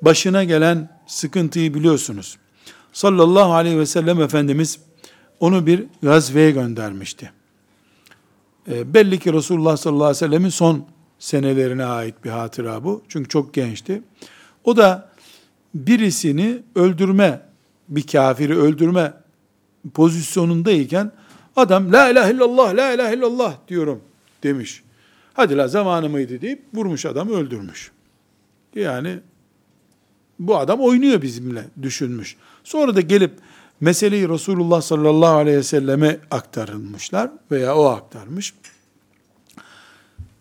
başına 0.02 0.43
gelen 0.43 0.89
sıkıntıyı 1.08 1.74
biliyorsunuz. 1.74 2.38
Sallallahu 2.93 3.54
aleyhi 3.54 3.80
ve 3.80 3.86
sellem 3.86 4.22
Efendimiz 4.22 4.80
onu 5.39 5.65
bir 5.65 5.84
gazveye 6.04 6.52
göndermişti. 6.52 7.32
E, 8.72 8.93
belli 8.93 9.20
ki 9.20 9.34
Resulullah 9.34 9.78
sallallahu 9.78 10.04
aleyhi 10.04 10.15
ve 10.24 10.28
sellemin 10.28 10.50
son 10.50 10.86
senelerine 11.20 11.86
ait 11.86 12.16
bir 12.26 12.30
hatıra 12.30 12.84
bu. 12.84 13.04
Çünkü 13.08 13.30
çok 13.30 13.54
gençti. 13.54 14.02
O 14.64 14.78
da 14.78 15.10
birisini 15.74 16.58
öldürme, 16.76 17.42
bir 17.90 18.08
kafiri 18.08 18.58
öldürme 18.58 19.14
pozisyonundayken 19.94 21.12
adam 21.56 21.94
la 21.94 22.10
ilahe 22.10 22.34
illallah, 22.34 22.76
la 22.76 22.94
ilahe 22.94 23.16
illallah 23.16 23.56
diyorum 23.68 24.02
demiş. 24.44 24.84
Hadi 25.34 25.58
la 25.58 25.68
zamanı 25.68 26.10
mıydı 26.10 26.42
deyip 26.42 26.64
vurmuş 26.74 27.06
adamı 27.06 27.36
öldürmüş. 27.36 27.92
Yani 28.76 29.20
bu 30.40 30.58
adam 30.58 30.80
oynuyor 30.80 31.22
bizimle 31.22 31.66
düşünmüş. 31.82 32.36
Sonra 32.64 32.96
da 32.96 33.02
gelip 33.02 33.32
meseleyi 33.82 34.30
Resulullah 34.30 34.82
sallallahu 34.82 35.36
aleyhi 35.36 35.58
ve 35.58 35.64
selleme 35.64 36.20
aktarılmışlar 36.32 37.32
veya 37.52 37.76
o 37.76 37.86
aktarmış. 37.86 38.54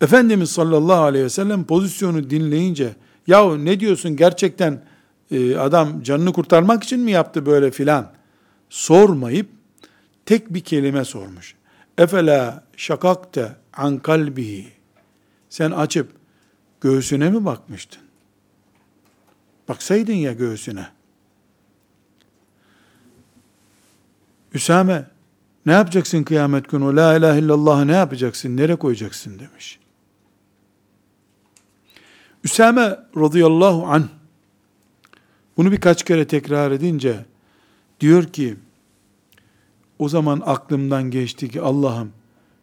Efendimiz 0.00 0.50
sallallahu 0.50 1.02
aleyhi 1.02 1.24
ve 1.24 1.30
sellem 1.30 1.64
pozisyonu 1.64 2.30
dinleyince 2.30 2.94
yahu 3.26 3.64
ne 3.64 3.80
diyorsun 3.80 4.16
gerçekten 4.16 4.82
e, 5.30 5.56
adam 5.56 6.02
canını 6.02 6.32
kurtarmak 6.32 6.84
için 6.84 7.00
mi 7.00 7.10
yaptı 7.10 7.46
böyle 7.46 7.70
filan 7.70 8.12
sormayıp 8.70 9.48
tek 10.26 10.54
bir 10.54 10.60
kelime 10.60 11.04
sormuş. 11.04 11.54
Efela 11.98 12.64
şakakte 12.76 13.56
an 13.72 13.98
kalbihi 13.98 14.72
sen 15.48 15.70
açıp 15.70 16.12
göğsüne 16.80 17.30
mi 17.30 17.44
bakmıştın? 17.44 18.02
Baksaydın 19.68 20.12
ya 20.12 20.32
göğsüne. 20.32 20.86
Üsame 24.54 25.04
ne 25.66 25.72
yapacaksın 25.72 26.22
kıyamet 26.22 26.68
günü? 26.68 26.96
La 26.96 27.16
ilahe 27.16 27.38
illallah'ı 27.38 27.86
ne 27.86 27.92
yapacaksın? 27.92 28.56
Nereye 28.56 28.76
koyacaksın 28.76 29.38
demiş. 29.38 29.78
Üsame 32.46 32.98
radıyallahu 33.16 33.86
an 33.86 34.08
bunu 35.56 35.72
birkaç 35.72 36.04
kere 36.04 36.26
tekrar 36.26 36.70
edince 36.70 37.24
diyor 38.00 38.24
ki 38.24 38.56
o 39.98 40.08
zaman 40.08 40.42
aklımdan 40.46 41.10
geçti 41.10 41.48
ki 41.48 41.60
Allah'ım 41.60 42.12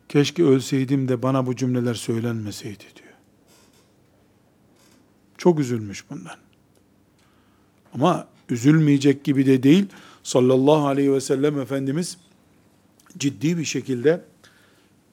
keşke 0.10 0.44
ölseydim 0.44 1.08
de 1.08 1.24
bana 1.24 1.46
bu 1.46 1.56
cümleler 1.56 1.94
söylenmeseydi 1.94 2.84
diyor. 2.96 3.14
Çok 5.38 5.60
üzülmüş 5.60 6.10
bundan. 6.10 6.38
Ama 7.94 8.28
üzülmeyecek 8.50 9.24
gibi 9.24 9.46
de 9.46 9.64
değil. 9.64 9.86
Sallallahu 10.24 10.88
aleyhi 10.88 11.14
ve 11.14 11.22
sellem 11.22 11.60
Efendimiz 11.60 12.18
ciddi 13.18 13.58
bir 13.58 13.66
şekilde 13.66 14.22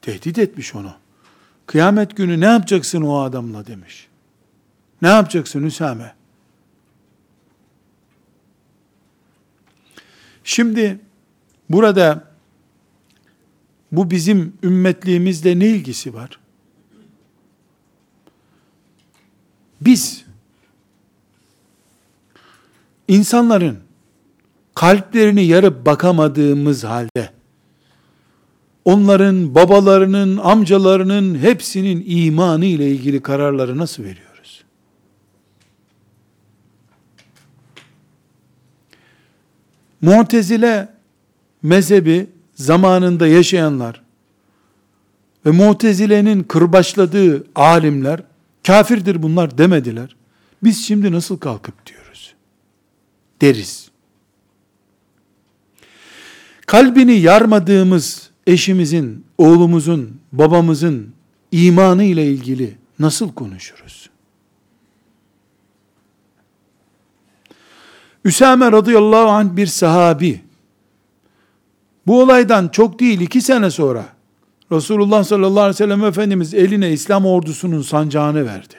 tehdit 0.02 0.38
etmiş 0.38 0.74
onu. 0.74 0.92
Kıyamet 1.66 2.16
günü 2.16 2.40
ne 2.40 2.46
yapacaksın 2.46 3.02
o 3.02 3.18
adamla 3.18 3.66
demiş. 3.66 4.09
Ne 5.02 5.08
yapacaksın 5.08 5.64
Hüsame? 5.64 6.14
Şimdi 10.44 11.00
burada 11.70 12.24
bu 13.92 14.10
bizim 14.10 14.52
ümmetliğimizle 14.62 15.58
ne 15.58 15.66
ilgisi 15.66 16.14
var? 16.14 16.40
Biz 19.80 20.24
insanların 23.08 23.78
kalplerini 24.74 25.44
yarıp 25.44 25.86
bakamadığımız 25.86 26.84
halde 26.84 27.30
onların 28.84 29.54
babalarının, 29.54 30.36
amcalarının 30.36 31.38
hepsinin 31.38 32.04
imanı 32.06 32.64
ile 32.64 32.90
ilgili 32.90 33.22
kararları 33.22 33.78
nasıl 33.78 34.02
veriyoruz? 34.02 34.29
Mu'tezile 40.02 40.88
mezhebi 41.62 42.26
zamanında 42.54 43.26
yaşayanlar 43.26 44.02
ve 45.46 45.50
Mu'tezile'nin 45.50 46.42
kırbaçladığı 46.42 47.46
alimler 47.54 48.22
kafirdir 48.66 49.22
bunlar 49.22 49.58
demediler. 49.58 50.16
Biz 50.62 50.84
şimdi 50.86 51.12
nasıl 51.12 51.38
kalkıp 51.38 51.86
diyoruz? 51.86 52.34
Deriz. 53.40 53.90
Kalbini 56.66 57.12
yarmadığımız 57.12 58.30
eşimizin, 58.46 59.24
oğlumuzun, 59.38 60.20
babamızın 60.32 61.14
imanı 61.52 62.04
ile 62.04 62.26
ilgili 62.26 62.76
nasıl 62.98 63.32
konuşuruz? 63.32 64.09
Üsame 68.24 68.72
radıyallahu 68.72 69.28
anh 69.28 69.56
bir 69.56 69.66
sahabi. 69.66 70.40
Bu 72.06 72.22
olaydan 72.22 72.68
çok 72.68 73.00
değil 73.00 73.20
iki 73.20 73.40
sene 73.40 73.70
sonra 73.70 74.04
Resulullah 74.72 75.24
sallallahu 75.24 75.60
aleyhi 75.60 75.74
ve 75.74 75.76
sellem 75.76 76.04
Efendimiz 76.04 76.54
eline 76.54 76.92
İslam 76.92 77.26
ordusunun 77.26 77.82
sancağını 77.82 78.46
verdi. 78.46 78.74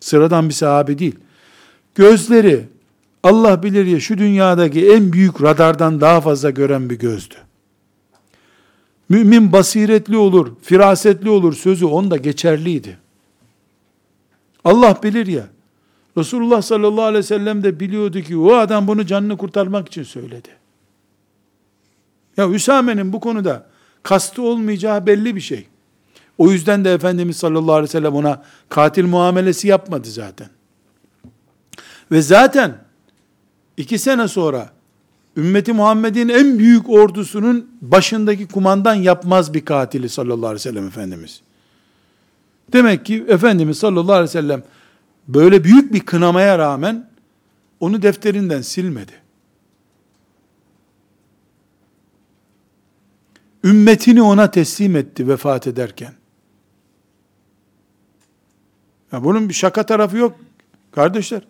Sıradan 0.00 0.48
bir 0.48 0.54
sahabe 0.54 0.98
değil. 0.98 1.16
Gözleri 1.94 2.68
Allah 3.22 3.62
bilir 3.62 3.86
ya 3.86 4.00
şu 4.00 4.18
dünyadaki 4.18 4.90
en 4.90 5.12
büyük 5.12 5.42
radardan 5.42 6.00
daha 6.00 6.20
fazla 6.20 6.50
gören 6.50 6.90
bir 6.90 6.98
gözdü. 6.98 7.34
Mümin 9.08 9.52
basiretli 9.52 10.16
olur, 10.16 10.52
firasetli 10.62 11.30
olur 11.30 11.52
sözü 11.52 11.84
onda 11.84 12.16
geçerliydi. 12.16 12.98
Allah 14.64 15.02
bilir 15.02 15.26
ya. 15.26 15.46
Resulullah 16.18 16.62
sallallahu 16.62 17.04
aleyhi 17.04 17.18
ve 17.18 17.26
sellem 17.26 17.62
de 17.62 17.80
biliyordu 17.80 18.20
ki 18.20 18.36
o 18.36 18.54
adam 18.54 18.86
bunu 18.86 19.06
canını 19.06 19.36
kurtarmak 19.36 19.88
için 19.88 20.02
söyledi. 20.02 20.48
Ya 22.36 22.50
Üsame'nin 22.50 23.12
bu 23.12 23.20
konuda 23.20 23.66
kastı 24.02 24.42
olmayacağı 24.42 25.06
belli 25.06 25.36
bir 25.36 25.40
şey. 25.40 25.66
O 26.38 26.50
yüzden 26.50 26.84
de 26.84 26.92
Efendimiz 26.92 27.36
sallallahu 27.36 27.72
aleyhi 27.72 27.88
ve 27.88 27.92
sellem 27.92 28.14
ona 28.14 28.42
katil 28.68 29.04
muamelesi 29.04 29.68
yapmadı 29.68 30.08
zaten. 30.08 30.48
Ve 32.12 32.22
zaten 32.22 32.78
iki 33.76 33.98
sene 33.98 34.28
sonra 34.28 34.70
ümmeti 35.36 35.72
Muhammed'in 35.72 36.28
en 36.28 36.58
büyük 36.58 36.90
ordusunun 36.90 37.70
başındaki 37.80 38.48
kumandan 38.48 38.94
yapmaz 38.94 39.54
bir 39.54 39.64
katili 39.64 40.08
sallallahu 40.08 40.46
aleyhi 40.46 40.54
ve 40.54 40.58
sellem 40.58 40.86
Efendimiz. 40.86 41.40
Demek 42.72 43.06
ki 43.06 43.24
Efendimiz 43.28 43.78
sallallahu 43.78 44.12
aleyhi 44.12 44.28
ve 44.28 44.32
sellem 44.32 44.62
böyle 45.34 45.64
büyük 45.64 45.92
bir 45.92 46.00
kınamaya 46.00 46.58
rağmen 46.58 47.10
onu 47.80 48.02
defterinden 48.02 48.62
silmedi. 48.62 49.12
Ümmetini 53.64 54.22
ona 54.22 54.50
teslim 54.50 54.96
etti 54.96 55.28
vefat 55.28 55.66
ederken. 55.66 56.12
Ya 59.12 59.24
bunun 59.24 59.48
bir 59.48 59.54
şaka 59.54 59.86
tarafı 59.86 60.16
yok 60.16 60.40
kardeşler. 60.92 61.42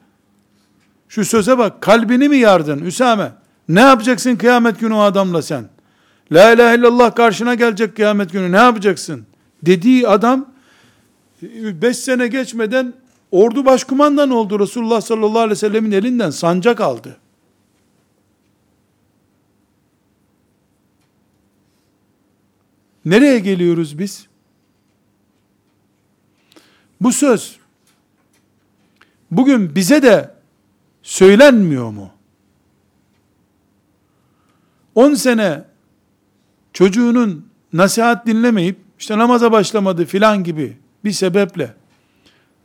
Şu 1.08 1.24
söze 1.24 1.58
bak, 1.58 1.82
kalbini 1.82 2.28
mi 2.28 2.36
yardın 2.36 2.78
Üsame? 2.78 3.32
Ne 3.68 3.80
yapacaksın 3.80 4.36
kıyamet 4.36 4.80
günü 4.80 4.94
o 4.94 5.00
adamla 5.00 5.42
sen? 5.42 5.68
La 6.32 6.52
ilahe 6.52 6.76
illallah 6.76 7.14
karşına 7.14 7.54
gelecek 7.54 7.96
kıyamet 7.96 8.32
günü 8.32 8.52
ne 8.52 8.56
yapacaksın? 8.56 9.26
Dediği 9.62 10.08
adam, 10.08 10.52
beş 11.82 11.96
sene 11.96 12.28
geçmeden 12.28 12.92
ordu 13.30 13.64
başkumandan 13.64 14.30
oldu 14.30 14.60
Resulullah 14.60 15.00
sallallahu 15.00 15.38
aleyhi 15.38 15.50
ve 15.50 15.56
sellemin 15.56 15.92
elinden 15.92 16.30
sancak 16.30 16.80
aldı. 16.80 17.16
Nereye 23.04 23.38
geliyoruz 23.38 23.98
biz? 23.98 24.26
Bu 27.00 27.12
söz 27.12 27.56
bugün 29.30 29.74
bize 29.74 30.02
de 30.02 30.34
söylenmiyor 31.02 31.90
mu? 31.90 32.10
10 34.94 35.14
sene 35.14 35.64
çocuğunun 36.72 37.46
nasihat 37.72 38.26
dinlemeyip 38.26 38.78
işte 38.98 39.18
namaza 39.18 39.52
başlamadı 39.52 40.04
filan 40.04 40.44
gibi 40.44 40.76
bir 41.04 41.12
sebeple 41.12 41.79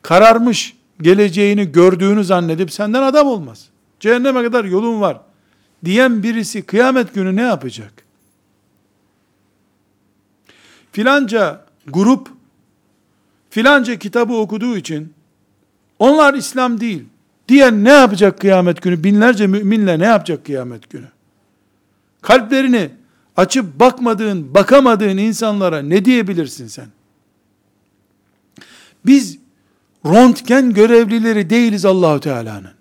kararmış 0.05 0.75
geleceğini 1.01 1.71
gördüğünü 1.71 2.23
zannedip 2.23 2.71
senden 2.71 3.01
adam 3.01 3.27
olmaz. 3.27 3.69
Cehenneme 3.99 4.43
kadar 4.43 4.65
yolun 4.65 5.01
var 5.01 5.21
diyen 5.85 6.23
birisi 6.23 6.61
kıyamet 6.61 7.13
günü 7.13 7.35
ne 7.35 7.41
yapacak? 7.41 7.93
Filanca 10.91 11.65
grup 11.87 12.29
filanca 13.49 13.99
kitabı 13.99 14.33
okuduğu 14.33 14.77
için 14.77 15.13
onlar 15.99 16.33
İslam 16.33 16.79
değil 16.79 17.03
diyen 17.47 17.83
ne 17.83 17.91
yapacak 17.91 18.39
kıyamet 18.39 18.81
günü? 18.81 19.03
Binlerce 19.03 19.47
müminle 19.47 19.99
ne 19.99 20.05
yapacak 20.05 20.45
kıyamet 20.45 20.89
günü? 20.89 21.07
Kalplerini 22.21 22.89
açıp 23.37 23.79
bakmadığın, 23.79 24.53
bakamadığın 24.53 25.17
insanlara 25.17 25.81
ne 25.81 26.05
diyebilirsin 26.05 26.67
sen? 26.67 26.87
Biz 29.05 29.44
röntgen 30.05 30.73
görevlileri 30.73 31.49
değiliz 31.49 31.85
Allahu 31.85 32.19
Teala'nın. 32.19 32.71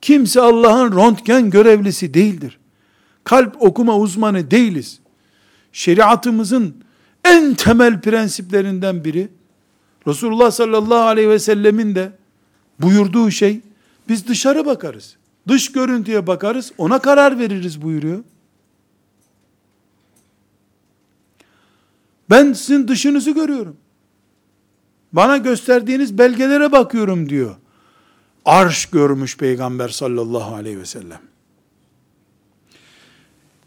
Kimse 0.00 0.40
Allah'ın 0.40 0.92
röntgen 0.92 1.50
görevlisi 1.50 2.14
değildir. 2.14 2.58
Kalp 3.24 3.62
okuma 3.62 3.98
uzmanı 3.98 4.50
değiliz. 4.50 5.00
Şeriatımızın 5.72 6.74
en 7.24 7.54
temel 7.54 8.00
prensiplerinden 8.00 9.04
biri 9.04 9.28
Resulullah 10.06 10.50
sallallahu 10.50 11.06
aleyhi 11.06 11.28
ve 11.28 11.38
sellemin 11.38 11.94
de 11.94 12.12
buyurduğu 12.80 13.30
şey 13.30 13.60
biz 14.08 14.28
dışarı 14.28 14.66
bakarız. 14.66 15.16
Dış 15.48 15.72
görüntüye 15.72 16.26
bakarız, 16.26 16.72
ona 16.78 16.98
karar 16.98 17.38
veririz 17.38 17.82
buyuruyor. 17.82 18.24
Ben 22.30 22.52
sizin 22.52 22.88
dışınızı 22.88 23.30
görüyorum. 23.30 23.76
Bana 25.12 25.36
gösterdiğiniz 25.36 26.18
belgelere 26.18 26.72
bakıyorum 26.72 27.28
diyor. 27.28 27.56
Arş 28.44 28.86
görmüş 28.86 29.36
Peygamber 29.36 29.88
sallallahu 29.88 30.54
aleyhi 30.54 30.78
ve 30.78 30.86
sellem. 30.86 31.20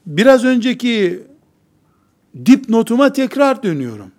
Biraz 0.06 0.46
önceki 0.46 1.24
dipnotuma 2.46 3.14
tekrar 3.14 3.64
dönüyorum. 3.64 4.12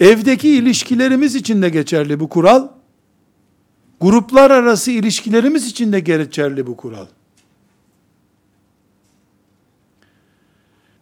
Evdeki 0.00 0.48
ilişkilerimiz 0.48 1.34
için 1.34 1.62
de 1.62 1.68
geçerli 1.68 2.20
bu 2.20 2.28
kural. 2.28 2.68
Gruplar 4.00 4.50
arası 4.50 4.90
ilişkilerimiz 4.90 5.66
için 5.66 5.92
de 5.92 6.00
geçerli 6.00 6.66
bu 6.66 6.76
kural. 6.76 7.06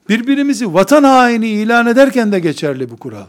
Birbirimizi 0.09 0.75
vatan 0.75 1.05
haini 1.05 1.49
ilan 1.49 1.87
ederken 1.87 2.33
de 2.33 2.41
geçerli 2.41 2.91
bu 2.91 2.97
kural. 2.97 3.27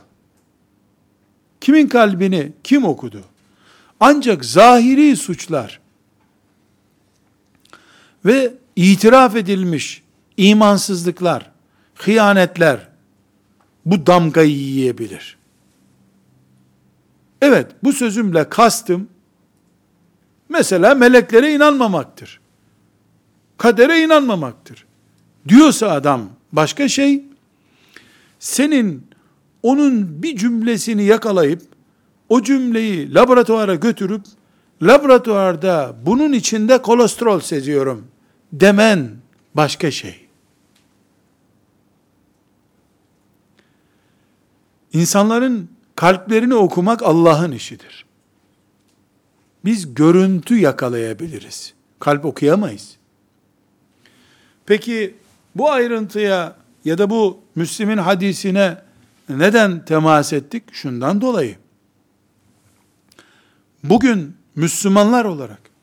Kimin 1.63 1.87
kalbini 1.87 2.51
kim 2.63 2.85
okudu? 2.85 3.23
Ancak 3.99 4.45
zahiri 4.45 5.15
suçlar 5.17 5.79
ve 8.25 8.53
itiraf 8.75 9.35
edilmiş 9.35 10.03
imansızlıklar, 10.37 11.51
hıyanetler 11.95 12.87
bu 13.85 14.07
damgayı 14.07 14.51
yiyebilir. 14.51 15.37
Evet, 17.41 17.71
bu 17.83 17.93
sözümle 17.93 18.49
kastım 18.49 19.09
mesela 20.49 20.95
meleklere 20.95 21.53
inanmamaktır. 21.53 22.39
Kadere 23.57 24.01
inanmamaktır. 24.01 24.85
Diyorsa 25.47 25.91
adam 25.91 26.29
başka 26.51 26.87
şey, 26.87 27.25
senin 28.39 29.12
onun 29.63 30.23
bir 30.23 30.37
cümlesini 30.37 31.03
yakalayıp, 31.03 31.61
o 32.29 32.41
cümleyi 32.41 33.13
laboratuvara 33.13 33.75
götürüp, 33.75 34.21
laboratuvarda 34.81 35.95
bunun 36.05 36.33
içinde 36.33 36.81
kolesterol 36.81 37.39
seziyorum 37.39 38.07
demen 38.53 39.11
başka 39.55 39.91
şey. 39.91 40.27
İnsanların 44.93 45.69
kalplerini 45.95 46.55
okumak 46.55 47.03
Allah'ın 47.03 47.51
işidir. 47.51 48.05
Biz 49.65 49.93
görüntü 49.93 50.59
yakalayabiliriz. 50.59 51.73
Kalp 51.99 52.25
okuyamayız. 52.25 52.97
Peki 54.65 55.15
bu 55.55 55.71
ayrıntıya 55.71 56.55
ya 56.85 56.97
da 56.97 57.09
bu 57.09 57.39
Müslim'in 57.55 57.97
hadisine 57.97 58.77
neden 59.29 59.85
temas 59.85 60.33
ettik? 60.33 60.63
Şundan 60.71 61.21
dolayı. 61.21 61.57
Bugün 63.83 64.35
Müslümanlar 64.55 65.25
olarak 65.25 65.73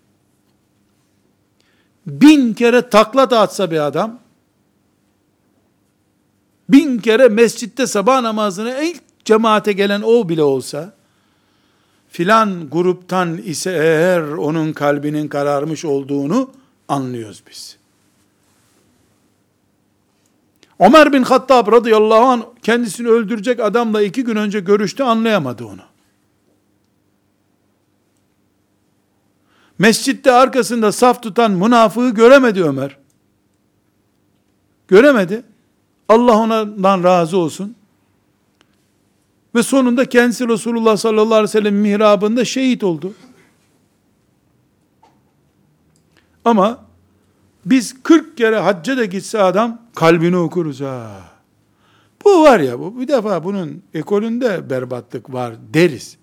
bin 2.06 2.54
kere 2.54 2.88
takla 2.88 3.30
da 3.30 3.70
bir 3.70 3.86
adam, 3.86 4.18
bin 6.68 6.98
kere 6.98 7.28
mescitte 7.28 7.86
sabah 7.86 8.20
namazına 8.20 8.78
ilk 8.78 9.24
cemaate 9.24 9.72
gelen 9.72 10.02
o 10.02 10.28
bile 10.28 10.42
olsa, 10.42 10.92
filan 12.08 12.70
gruptan 12.70 13.36
ise 13.36 13.70
eğer 13.70 14.22
onun 14.22 14.72
kalbinin 14.72 15.28
kararmış 15.28 15.84
olduğunu 15.84 16.50
anlıyoruz 16.88 17.42
biz. 17.50 17.79
Ömer 20.80 21.12
bin 21.12 21.22
Hattab 21.22 21.72
radıyallahu 21.72 22.24
anh 22.24 22.42
kendisini 22.62 23.08
öldürecek 23.08 23.60
adamla 23.60 24.02
iki 24.02 24.24
gün 24.24 24.36
önce 24.36 24.60
görüştü 24.60 25.02
anlayamadı 25.02 25.64
onu. 25.64 25.80
Mescitte 29.78 30.32
arkasında 30.32 30.92
saf 30.92 31.22
tutan 31.22 31.50
münafığı 31.50 32.10
göremedi 32.10 32.64
Ömer. 32.64 32.96
Göremedi. 34.88 35.42
Allah 36.08 36.36
ondan 36.36 37.04
razı 37.04 37.36
olsun. 37.38 37.74
Ve 39.54 39.62
sonunda 39.62 40.08
kendisi 40.08 40.48
Resulullah 40.48 40.96
sallallahu 40.96 41.34
aleyhi 41.34 41.42
ve 41.42 41.48
sellem 41.48 41.76
mihrabında 41.76 42.44
şehit 42.44 42.84
oldu. 42.84 43.14
Ama 46.44 46.89
biz 47.64 48.02
40 48.02 48.36
kere 48.36 48.58
hacca 48.58 48.96
da 48.96 49.04
gitse 49.04 49.38
adam 49.42 49.82
kalbini 49.94 50.36
okuruz 50.36 50.80
ha. 50.80 51.20
Bu 52.24 52.42
var 52.42 52.60
ya 52.60 52.78
bu 52.78 53.00
bir 53.00 53.08
defa 53.08 53.44
bunun 53.44 53.82
ekolünde 53.94 54.70
berbatlık 54.70 55.32
var 55.32 55.54
deriz. 55.74 56.16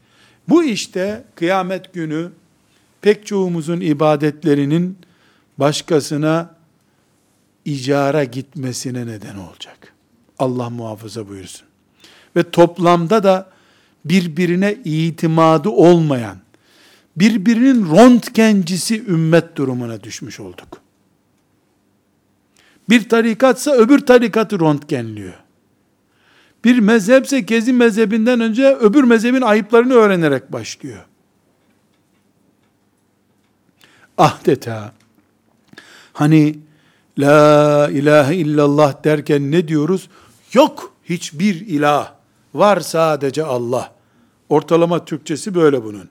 Bu 0.49 0.63
işte 0.63 1.23
kıyamet 1.35 1.93
günü 1.93 2.31
pek 3.01 3.25
çoğumuzun 3.25 3.81
ibadetlerinin 3.81 4.97
başkasına 5.57 6.55
icara 7.65 8.23
gitmesine 8.23 9.07
neden 9.07 9.35
olacak. 9.35 9.93
Allah 10.39 10.69
muhafaza 10.69 11.27
buyursun. 11.27 11.67
Ve 12.35 12.51
toplamda 12.51 13.23
da 13.23 13.49
birbirine 14.05 14.77
itimadı 14.85 15.69
olmayan, 15.69 16.37
birbirinin 17.15 17.95
röntgencisi 17.95 19.05
ümmet 19.05 19.55
durumuna 19.55 20.03
düşmüş 20.03 20.39
olduk. 20.39 20.86
Bir 22.89 23.09
tarikatsa 23.09 23.71
öbür 23.71 23.99
tarikatı 23.99 24.59
röntgenliyor. 24.59 25.33
Bir 26.65 26.79
mezhepse 26.79 27.45
kezi 27.45 27.73
mezhebinden 27.73 28.39
önce 28.39 28.75
öbür 28.75 29.03
mezhebin 29.03 29.41
ayıplarını 29.41 29.93
öğrenerek 29.93 30.51
başlıyor. 30.53 31.05
Adeta 34.17 34.93
hani 36.13 36.59
la 37.19 37.89
ilahe 37.91 38.35
illallah 38.35 39.03
derken 39.03 39.51
ne 39.51 39.67
diyoruz? 39.67 40.09
Yok 40.53 40.93
hiçbir 41.03 41.55
ilah. 41.55 42.13
Var 42.53 42.79
sadece 42.79 43.43
Allah. 43.43 43.93
Ortalama 44.49 45.05
Türkçesi 45.05 45.55
böyle 45.55 45.83
bunun. 45.83 46.09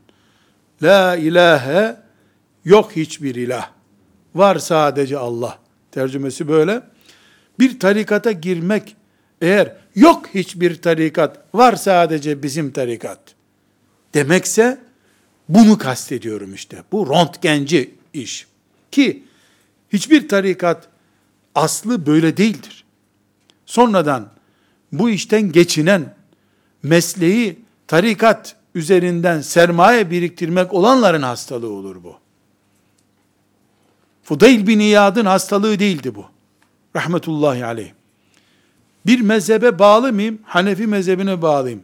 La 0.83 1.17
ilahe 1.17 1.97
yok 2.65 2.97
hiçbir 2.97 3.35
ilah. 3.35 3.71
Var 4.35 4.59
sadece 4.59 5.19
Allah. 5.19 5.59
Tercümesi 5.97 6.49
böyle. 6.49 6.83
Bir 7.59 7.81
tarikata 7.81 8.33
girmek 8.33 8.97
eğer 9.41 9.77
yok 9.95 10.27
hiçbir 10.35 10.83
tarikat, 10.83 11.45
var 11.55 11.77
sadece 11.77 12.43
bizim 12.43 12.71
tarikat 12.71 13.21
demekse 14.15 14.79
bunu 15.49 15.79
kastediyorum 15.79 16.55
işte. 16.55 16.83
Bu 16.93 17.09
röntgenci 17.09 17.95
iş. 18.13 18.47
Ki 18.91 19.25
hiçbir 19.93 20.29
tarikat 20.29 20.89
aslı 21.55 22.07
böyle 22.07 22.37
değildir. 22.37 22.85
Sonradan 23.67 24.29
bu 24.93 25.11
işten 25.11 25.53
geçinen 25.53 26.15
mesleği 26.83 27.59
tarikat 27.87 28.57
üzerinden 28.75 29.41
sermaye 29.41 30.11
biriktirmek 30.11 30.73
olanların 30.73 31.23
hastalığı 31.23 31.71
olur 31.71 32.05
bu. 32.05 32.26
Fudayl 34.27 34.67
bin 34.67 34.79
İyad'ın 34.79 35.25
hastalığı 35.25 35.79
değildi 35.79 36.15
bu. 36.15 36.25
Rahmetullahi 36.97 37.65
aleyh. 37.65 37.91
Bir 39.07 39.21
mezhebe 39.21 39.79
bağlı 39.79 40.13
mıyım? 40.13 40.39
Hanefi 40.45 40.87
mezhebine 40.87 41.43
bağlıyım. 41.43 41.83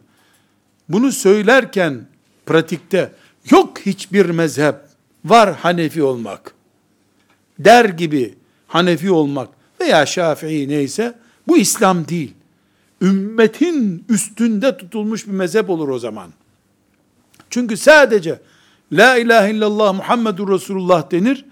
bunu 0.89 1.11
söylerken 1.11 2.07
pratikte 2.45 3.11
yok 3.51 3.79
hiçbir 3.79 4.25
mezhep 4.25 4.75
var 5.25 5.55
Hanefi 5.55 6.03
olmak 6.03 6.53
der 7.59 7.85
gibi 7.85 8.35
Hanefi 8.67 9.11
olmak 9.11 9.49
veya 9.81 10.05
Şafii 10.05 10.69
neyse 10.69 11.19
bu 11.47 11.57
İslam 11.57 12.07
değil. 12.07 12.33
Ümmetin 13.01 14.05
üstünde 14.09 14.77
tutulmuş 14.77 15.27
bir 15.27 15.31
mezhep 15.31 15.69
olur 15.69 15.89
o 15.89 15.99
zaman. 15.99 16.29
Çünkü 17.49 17.77
sadece 17.77 18.39
La 18.91 19.17
ilahe 19.17 19.51
illallah 19.51 19.93
Muhammedur 19.93 20.49
Resulullah 20.49 21.11
denir. 21.11 21.45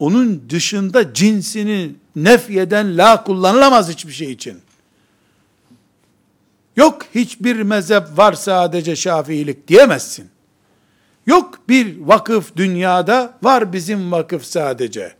Onun 0.00 0.50
dışında 0.50 1.14
cinsini 1.14 1.94
nefyeden 2.16 2.98
la 2.98 3.24
kullanılamaz 3.24 3.88
hiçbir 3.88 4.12
şey 4.12 4.32
için. 4.32 4.60
Yok 6.76 7.02
hiçbir 7.14 7.62
mezhep 7.62 8.02
var 8.16 8.32
sadece 8.32 8.96
şafiilik 8.96 9.68
diyemezsin. 9.68 10.30
Yok 11.26 11.58
bir 11.68 12.00
vakıf 12.00 12.56
dünyada 12.56 13.38
var 13.42 13.72
bizim 13.72 14.12
vakıf 14.12 14.44
sadece. 14.44 15.14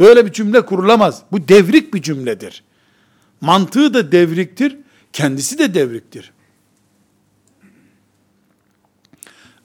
Böyle 0.00 0.26
bir 0.26 0.32
cümle 0.32 0.66
kurulamaz. 0.66 1.22
Bu 1.32 1.48
devrik 1.48 1.94
bir 1.94 2.02
cümledir. 2.02 2.64
Mantığı 3.40 3.94
da 3.94 4.12
devriktir, 4.12 4.76
kendisi 5.12 5.58
de 5.58 5.74
devriktir. 5.74 6.32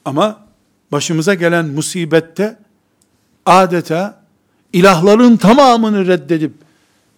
Ama 0.06 0.48
başımıza 0.92 1.34
gelen 1.34 1.66
musibette 1.66 2.58
adeta 3.46 4.21
ilahların 4.74 5.38
tamamını 5.38 6.08
reddedip 6.08 6.54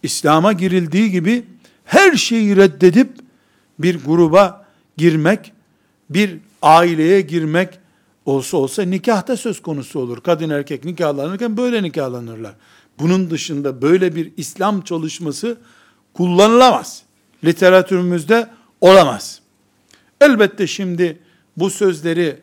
İslam'a 0.04 0.54
girildiği 0.54 1.12
gibi 1.12 1.45
her 1.86 2.14
şeyi 2.16 2.56
reddedip 2.56 3.10
bir 3.80 4.04
gruba 4.06 4.66
girmek, 4.97 5.54
bir 6.10 6.38
aileye 6.62 7.22
girmek 7.22 7.80
olsa 8.26 8.58
olsa 8.58 8.82
nikahta 8.82 9.38
söz 9.38 9.62
konusu 9.62 9.99
olur. 9.99 10.22
Kadın 10.22 10.49
erkek 10.49 10.86
nikahlanırken 10.86 11.58
böyle 11.58 11.84
nikahlanırlar. 11.84 12.54
Bunun 12.99 13.30
dışında 13.30 13.82
böyle 13.82 14.16
bir 14.16 14.32
İslam 14.38 14.82
çalışması 14.82 15.58
kullanılamaz. 16.14 17.04
Literatürümüzde 17.43 18.49
olamaz. 18.82 19.39
Elbette 20.22 20.68
şimdi 20.68 21.20
bu 21.58 21.70
sözleri 21.70 22.39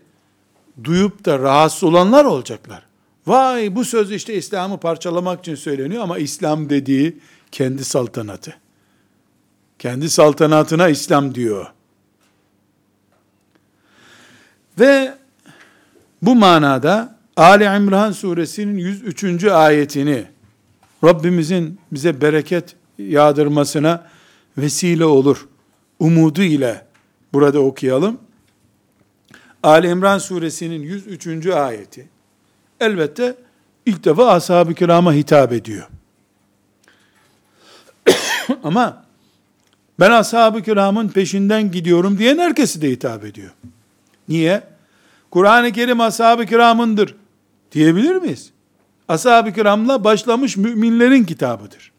duyup 0.85 1.25
da 1.25 1.39
rahatsız 1.39 1.85
olanlar 1.85 2.25
olacaklar. 2.25 2.90
Vay 3.27 3.75
bu 3.75 3.85
söz 3.85 4.13
işte 4.13 4.35
İslam'ı 4.35 4.81
parçalamak 4.81 5.41
için 5.41 5.55
söyleniyor 5.55 6.03
ama 6.03 6.19
İslam 6.19 6.71
dediği 6.71 7.19
kendi 7.53 7.85
saltanatı. 7.85 8.55
Kendi 9.79 10.11
saltanatına 10.11 10.89
İslam 10.89 11.35
diyor. 11.35 11.67
Ve 14.79 15.15
bu 16.23 16.35
manada 16.35 17.19
Ali 17.37 17.65
İmran 17.65 18.13
suresinin 18.13 18.79
103. 18.79 19.45
ayetini 19.45 20.25
Rabbimizin 21.05 21.81
bize 21.93 22.21
bereket 22.21 22.77
yağdırmasına 22.99 24.07
vesile 24.59 25.05
olur. 25.05 25.49
Umudu 25.99 26.43
ile 26.43 26.87
burada 27.33 27.61
okuyalım. 27.61 28.19
Ali 29.63 29.89
İmran 29.89 30.19
suresinin 30.19 30.83
103. 30.83 31.47
ayeti 31.47 32.09
elbette 32.81 33.37
ilk 33.87 34.05
defa 34.05 34.27
ashab-ı 34.27 34.75
kirama 34.75 35.13
hitap 35.13 35.53
ediyor. 35.53 35.89
Ama 38.65 39.05
ben 40.01 40.11
ashab-ı 40.11 40.63
kiramın 40.63 41.09
peşinden 41.09 41.71
gidiyorum 41.71 42.19
diyen 42.19 42.39
herkesi 42.39 42.83
de 42.83 42.91
hitap 42.91 43.25
ediyor. 43.25 43.51
Niye? 44.29 44.63
Kur'an-ı 45.31 45.73
Kerim 45.73 46.01
ashab-ı 46.01 46.47
kiramındır 46.47 47.17
diyebilir 47.73 48.17
miyiz? 48.17 48.51
Ashab-ı 49.09 49.53
kiramla 49.53 50.05
başlamış 50.05 50.57
müminlerin 50.57 51.25
kitabıdır. 51.25 51.93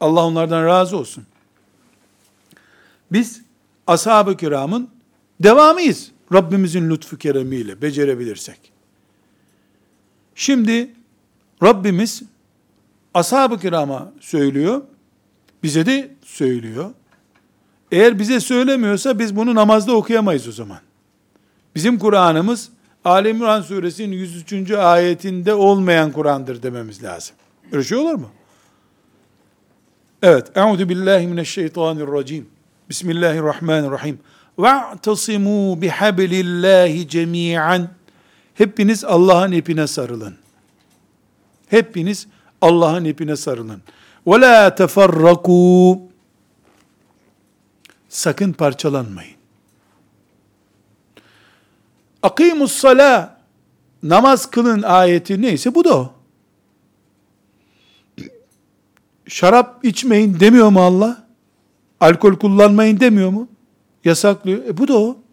Allah 0.00 0.24
onlardan 0.24 0.64
razı 0.64 0.96
olsun. 0.96 1.24
Biz 3.12 3.42
ashab-ı 3.86 4.36
kiramın 4.36 4.88
devamıyız. 5.40 6.10
Rabbimizin 6.32 6.90
lütfu 6.90 7.18
keremiyle 7.18 7.82
becerebilirsek. 7.82 8.75
Şimdi 10.36 10.90
Rabbimiz 11.62 12.22
ashab-ı 13.14 13.60
kirama 13.60 14.12
söylüyor. 14.20 14.82
Bize 15.62 15.86
de 15.86 16.10
söylüyor. 16.24 16.90
Eğer 17.92 18.18
bize 18.18 18.40
söylemiyorsa 18.40 19.18
biz 19.18 19.36
bunu 19.36 19.54
namazda 19.54 19.96
okuyamayız 19.96 20.48
o 20.48 20.52
zaman. 20.52 20.78
Bizim 21.74 21.98
Kur'an'ımız 21.98 22.68
Ali 23.04 23.28
İmran 23.28 23.62
suresinin 23.62 24.16
103. 24.16 24.70
ayetinde 24.70 25.54
olmayan 25.54 26.12
Kur'an'dır 26.12 26.62
dememiz 26.62 27.02
lazım. 27.02 27.36
Öyle 27.72 27.84
şey 27.84 27.98
olur 27.98 28.14
mu? 28.14 28.28
Evet. 30.22 30.56
Euzu 30.56 30.88
billahi 30.88 31.26
mineşşeytanirracim. 31.26 32.48
Bismillahirrahmanirrahim. 32.88 34.18
Ve'tasimu 34.58 35.82
bihablillahi 35.82 37.08
cemi'an. 37.08 37.88
Hepiniz 38.58 39.04
Allah'ın 39.04 39.52
ipine 39.52 39.86
sarılın. 39.86 40.34
Hepiniz 41.68 42.26
Allah'ın 42.60 43.04
ipine 43.04 43.36
sarılın. 43.36 43.82
Ve 44.26 44.40
la 44.40 44.74
teferraku. 44.74 46.00
Sakın 48.08 48.52
parçalanmayın. 48.52 49.36
Akimus 52.22 52.72
sala 52.72 53.40
namaz 54.02 54.50
kılın 54.50 54.82
ayeti 54.82 55.42
neyse 55.42 55.74
bu 55.74 55.84
da 55.84 55.96
o. 55.96 56.12
Şarap 59.28 59.84
içmeyin 59.84 60.40
demiyor 60.40 60.68
mu 60.68 60.80
Allah? 60.82 61.26
Alkol 62.00 62.36
kullanmayın 62.36 63.00
demiyor 63.00 63.30
mu? 63.30 63.48
Yasaklıyor. 64.04 64.64
E 64.64 64.76
bu 64.76 64.88
da 64.88 64.98
o 64.98 65.25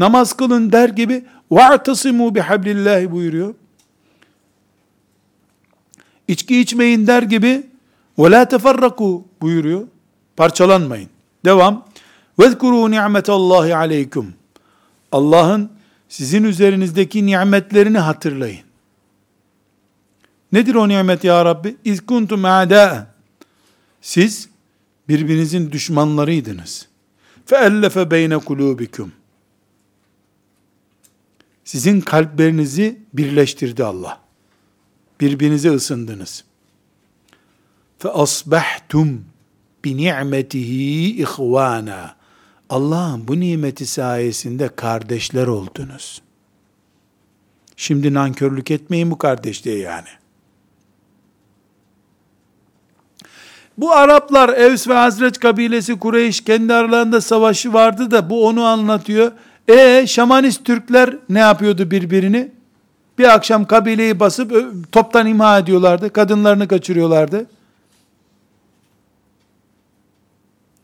Namaz 0.00 0.32
kılın 0.32 0.72
der 0.72 0.88
gibi 0.88 1.24
وَاَعْتَصِمُوا 1.50 2.38
بِحَبْلِ 2.38 3.10
buyuruyor. 3.10 3.54
İçki 6.28 6.60
içmeyin 6.60 7.06
der 7.06 7.22
gibi 7.22 7.66
وَلَا 8.18 8.44
تَفَرَّقُوا 8.44 9.22
buyuruyor. 9.40 9.88
Parçalanmayın. 10.36 11.08
Devam. 11.44 11.86
وَذْكُرُوا 12.38 12.94
نِعْمَةَ 12.96 13.26
اللّٰهِ 13.26 13.72
عَلَيْكُمْ 13.72 14.26
Allah'ın 15.12 15.70
sizin 16.08 16.44
üzerinizdeki 16.44 17.26
nimetlerini 17.26 17.98
hatırlayın. 17.98 18.66
Nedir 20.52 20.74
o 20.74 20.88
nimet 20.88 21.24
ya 21.24 21.44
Rabbi? 21.44 21.76
İz 21.84 22.06
kuntum 22.06 22.44
a'da'a. 22.44 23.06
Siz 24.00 24.48
birbirinizin 25.08 25.72
düşmanlarıydınız. 25.72 26.88
Feellefe 27.46 28.10
beyne 28.10 28.38
kulubikum. 28.38 29.12
sizin 31.65 32.01
kalplerinizi 32.01 32.99
birleştirdi 33.13 33.83
Allah. 33.83 34.19
Birbirinize 35.21 35.69
ısındınız. 35.69 36.43
Fe 37.99 38.09
asbahtum 38.09 39.25
bi 39.85 39.97
ni'metihi 39.97 41.21
ihvana. 41.21 42.15
Allah'ın 42.69 43.27
bu 43.27 43.39
nimeti 43.39 43.85
sayesinde 43.85 44.67
kardeşler 44.75 45.47
oldunuz. 45.47 46.21
Şimdi 47.75 48.13
nankörlük 48.13 48.71
etmeyin 48.71 49.11
bu 49.11 49.17
kardeşliğe 49.17 49.77
yani. 49.77 50.07
Bu 53.77 53.91
Araplar 53.91 54.49
Evs 54.49 54.87
ve 54.87 54.93
Hazreç 54.93 55.39
kabilesi 55.39 55.99
Kureyş 55.99 56.43
kendi 56.43 56.73
aralarında 56.73 57.21
savaşı 57.21 57.73
vardı 57.73 58.11
da 58.11 58.29
bu 58.29 58.47
onu 58.47 58.63
anlatıyor. 58.63 59.31
E 59.67 60.07
şamanist 60.07 60.65
Türkler 60.65 61.17
ne 61.29 61.39
yapıyordu 61.39 61.91
birbirini? 61.91 62.51
Bir 63.17 63.33
akşam 63.33 63.65
kabileyi 63.65 64.19
basıp 64.19 64.51
toptan 64.91 65.27
imha 65.27 65.59
ediyorlardı. 65.59 66.13
Kadınlarını 66.13 66.67
kaçırıyorlardı. 66.67 67.47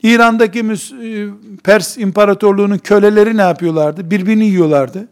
İran'daki 0.03 0.59
e, 0.59 1.27
Pers 1.63 1.97
İmparatorluğu'nun 1.97 2.77
köleleri 2.77 3.37
ne 3.37 3.41
yapıyorlardı? 3.41 4.11
Birbirini 4.11 4.45
yiyorlardı. 4.45 5.07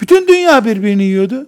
Bütün 0.00 0.28
dünya 0.28 0.64
birbirini 0.64 1.04
yiyordu. 1.04 1.46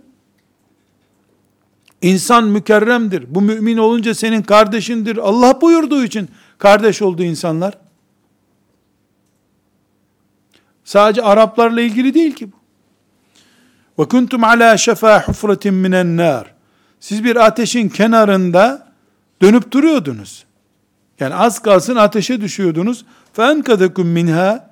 İnsan 2.03 2.45
mükerremdir. 2.45 3.35
Bu 3.35 3.41
mümin 3.41 3.77
olunca 3.77 4.15
senin 4.15 4.43
kardeşindir. 4.43 5.17
Allah 5.17 5.61
buyurduğu 5.61 6.05
için 6.05 6.29
kardeş 6.59 7.03
oldu 7.03 7.23
insanlar. 7.23 7.79
Sadece 10.85 11.23
Araplarla 11.23 11.81
ilgili 11.81 12.15
değil 12.15 12.33
ki 12.33 12.53
bu. 12.53 12.57
Ve 14.03 14.09
kuntum 14.09 14.45
ala 14.45 14.77
şefa 14.77 15.23
hufratin 15.23 15.75
minen 15.75 16.17
nar. 16.17 16.55
Siz 17.01 17.25
bir 17.25 17.37
ateşin 17.37 17.89
kenarında 17.89 18.93
dönüp 19.43 19.71
duruyordunuz. 19.71 20.45
Yani 21.21 21.35
az 21.35 21.63
kalsın 21.63 21.97
ateşe 21.97 22.41
düşüyordunuz. 22.41 23.05
Fenkadakum 23.33 24.09
minha. 24.09 24.71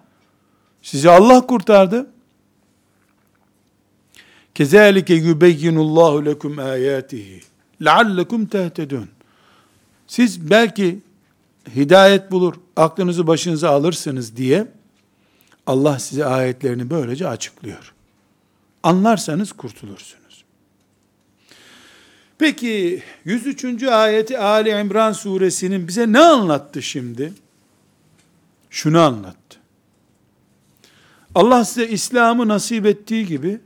Sizi 0.83 1.11
Allah 1.11 1.47
kurtardı. 1.47 2.07
Kezalike 4.55 5.15
yubeyyinullahu 5.15 6.25
lekum 6.25 6.59
ayatihi. 6.59 7.41
Leallekum 7.85 8.47
tehtedun. 8.47 9.09
Siz 10.07 10.51
belki 10.51 11.01
hidayet 11.75 12.31
bulur, 12.31 12.55
aklınızı 12.77 13.27
başınıza 13.27 13.71
alırsınız 13.71 14.37
diye 14.37 14.67
Allah 15.67 15.99
size 15.99 16.25
ayetlerini 16.25 16.91
böylece 16.91 17.29
açıklıyor. 17.29 17.95
Anlarsanız 18.83 19.53
kurtulursunuz. 19.53 20.45
Peki 22.39 23.03
103. 23.25 23.83
ayeti 23.83 24.39
Ali 24.39 24.71
İmran 24.71 25.13
suresinin 25.13 25.89
bize 25.89 26.13
ne 26.13 26.21
anlattı 26.21 26.83
şimdi? 26.83 27.33
Şunu 28.71 29.01
anlattı. 29.01 29.59
Allah 31.35 31.65
size 31.65 31.89
İslam'ı 31.89 32.49
nasip 32.49 32.87
ettiği 32.87 33.27
gibi 33.27 33.61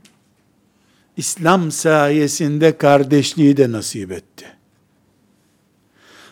İslam 1.17 1.71
sayesinde 1.71 2.77
kardeşliği 2.77 3.57
de 3.57 3.71
nasip 3.71 4.11
etti. 4.11 4.45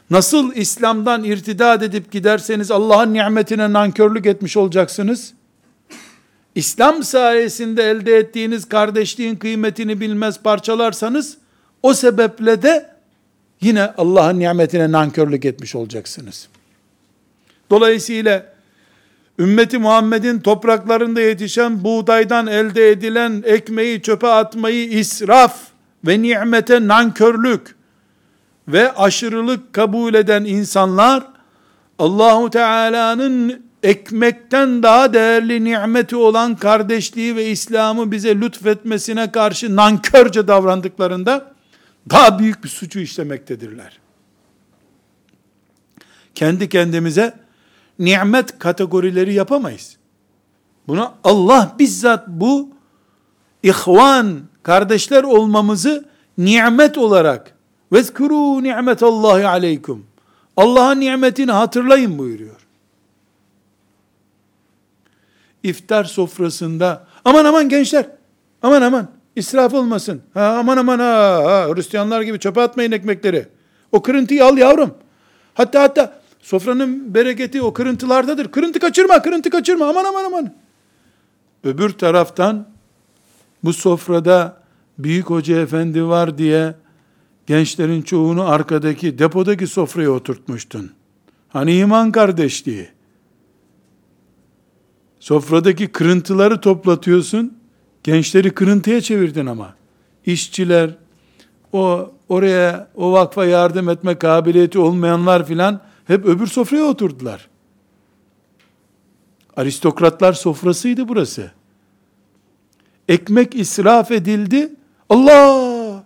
Nasıl 0.09 0.55
İslam'dan 0.55 1.24
irtidad 1.24 1.82
edip 1.82 2.11
giderseniz 2.11 2.72
Allah'ın 2.72 3.14
nimetine 3.14 3.74
nankörlük 3.74 4.26
etmiş 4.26 4.57
olacaksınız. 4.57 5.34
İslam 6.56 7.04
sayesinde 7.04 7.84
elde 7.84 8.18
ettiğiniz 8.18 8.66
kardeşliğin 8.70 9.36
kıymetini 9.36 9.99
bilmez 9.99 10.39
parçalarsanız 10.39 11.38
o 11.84 11.93
sebeple 11.93 12.62
de 12.62 12.89
yine 13.62 13.93
Allah'ın 13.97 14.39
nimetine 14.39 14.91
nankörlük 14.91 15.45
etmiş 15.45 15.76
olacaksınız. 15.76 16.47
Dolayısıyla 17.70 18.54
ümmeti 19.39 19.78
Muhammed'in 19.78 20.39
topraklarında 20.39 21.22
yetişen 21.22 21.84
buğdaydan 21.84 22.47
elde 22.47 22.89
edilen 22.89 23.43
ekmeği 23.45 24.01
çöpe 24.01 24.28
atmayı 24.28 24.89
israf 24.89 25.60
ve 26.08 26.22
nimete 26.22 26.88
nankörlük 26.88 27.76
ve 28.68 28.91
aşırılık 28.91 29.74
kabul 29.74 30.14
eden 30.14 30.43
insanlar 30.43 31.24
Allahu 31.99 32.49
Teala'nın 32.49 33.64
ekmekten 33.84 34.84
daha 34.84 35.13
değerli 35.13 35.63
nimeti 35.63 36.15
olan 36.15 36.55
kardeşliği 36.55 37.36
ve 37.36 37.49
İslam'ı 37.49 38.11
bize 38.11 38.41
lütfetmesine 38.41 39.31
karşı 39.31 39.75
nankörce 39.75 40.47
davrandıklarında 40.47 41.53
daha 42.09 42.39
büyük 42.39 42.63
bir 42.63 42.69
suçu 42.69 42.99
işlemektedirler. 42.99 43.99
Kendi 46.36 46.69
kendimize 46.69 47.34
nimet 47.99 48.59
kategorileri 48.59 49.34
yapamayız. 49.34 49.97
Buna 50.88 51.13
Allah 51.23 51.75
bizzat 51.79 52.27
bu 52.27 52.69
ihvan, 53.63 54.41
kardeşler 54.63 55.23
olmamızı 55.23 56.05
nimet 56.38 56.97
olarak 56.97 57.55
vezkuru 57.91 58.63
nimetallahi 58.63 59.47
aleykum. 59.47 60.05
Allah'ın 60.57 60.99
nimetini 60.99 61.51
hatırlayın 61.51 62.17
buyuruyor. 62.17 62.62
İftar 65.64 66.03
sofrasında 66.03 67.07
aman 67.26 67.45
aman 67.45 67.70
gençler 67.70 68.05
aman 68.61 68.82
aman 68.82 69.07
israf 69.36 69.74
olmasın. 69.74 70.22
Ha, 70.34 70.55
aman 70.59 70.78
aman 70.78 70.99
ha, 70.99 71.41
ha 71.45 71.76
Hristiyanlar 71.76 72.22
gibi 72.22 72.39
çöpe 72.39 72.61
atmayın 72.61 72.91
ekmekleri. 72.91 73.47
O 73.91 74.01
kırıntıyı 74.01 74.45
al 74.45 74.57
yavrum. 74.57 74.93
Hatta 75.53 75.82
hatta 75.82 76.24
Sofranın 76.43 77.14
bereketi 77.14 77.61
o 77.61 77.74
kırıntılardadır. 77.74 78.51
Kırıntı 78.51 78.80
kaçırma, 78.80 79.22
kırıntı 79.22 79.49
kaçırma. 79.49 79.88
Aman 79.88 80.05
aman 80.05 80.24
aman. 80.24 80.53
Öbür 81.64 81.89
taraftan 81.89 82.68
bu 83.64 83.74
sofrada 83.74 84.57
büyük 84.97 85.30
hoca 85.30 85.61
efendi 85.61 86.05
var 86.05 86.38
diye 86.38 86.76
gençlerin 87.47 88.01
çoğunu 88.01 88.49
arkadaki 88.49 89.20
depodaki 89.20 89.68
sofraya 89.68 90.09
oturtmuştun. 90.09 90.91
Hani 91.49 91.78
iman 91.78 92.11
kardeşliği. 92.11 92.89
Sofradaki 95.24 95.88
kırıntıları 95.88 96.61
toplatıyorsun. 96.61 97.57
Gençleri 98.03 98.53
kırıntıya 98.53 99.01
çevirdin 99.01 99.45
ama. 99.45 99.76
İşçiler, 100.26 100.89
o 101.74 102.11
oraya 102.30 102.88
o 102.95 103.11
vakfa 103.11 103.45
yardım 103.45 103.89
etme 103.89 104.17
kabiliyeti 104.17 104.80
olmayanlar 104.80 105.47
filan 105.47 105.82
hep 106.05 106.26
öbür 106.26 106.47
sofraya 106.47 106.84
oturdular. 106.84 107.47
Aristokratlar 109.57 110.34
sofrasıydı 110.34 111.07
burası. 111.07 111.51
Ekmek 113.07 113.55
israf 113.55 114.11
edildi. 114.11 114.76
Allah! 115.09 116.03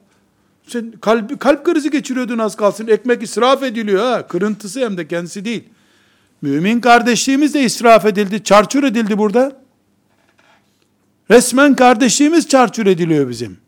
Sen 0.67 0.91
kalp, 1.01 1.39
kalp 1.39 1.65
krizi 1.65 1.91
geçiriyordun 1.91 2.37
az 2.37 2.55
kalsın. 2.55 2.87
Ekmek 2.87 3.23
israf 3.23 3.63
ediliyor 3.63 4.03
ha. 4.03 4.27
Kırıntısı 4.27 4.79
hem 4.79 4.97
de 4.97 5.07
kendisi 5.07 5.45
değil. 5.45 5.63
Mümin 6.42 6.80
kardeşliğimiz 6.80 7.54
de 7.54 7.62
israf 7.62 8.06
edildi. 8.06 8.44
Çarçur 8.44 8.84
edildi 8.84 9.18
burada. 9.18 9.62
Resmen 11.30 11.76
kardeşliğimiz 11.76 12.48
çarçur 12.48 12.86
ediliyor 12.86 13.28
bizim. 13.28 13.58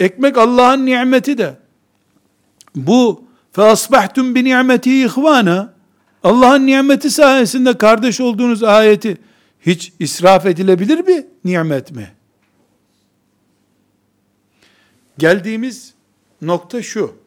Ekmek 0.00 0.38
Allah'ın 0.38 0.86
nimeti 0.86 1.38
de. 1.38 1.58
Bu 2.76 3.24
فَاصْبَحْتُمْ 3.54 4.34
بِنِعْمَتِهِ 4.34 5.06
اِخْوَانًا 5.06 5.68
Allah'ın 6.22 6.66
nimeti 6.66 7.10
sayesinde 7.10 7.78
kardeş 7.78 8.20
olduğunuz 8.20 8.62
ayeti 8.62 9.16
hiç 9.60 9.92
israf 9.98 10.46
edilebilir 10.46 11.06
bir 11.06 11.24
nimet 11.44 11.92
mi? 11.92 12.10
Geldiğimiz 15.18 15.94
nokta 16.42 16.82
şu. 16.82 17.19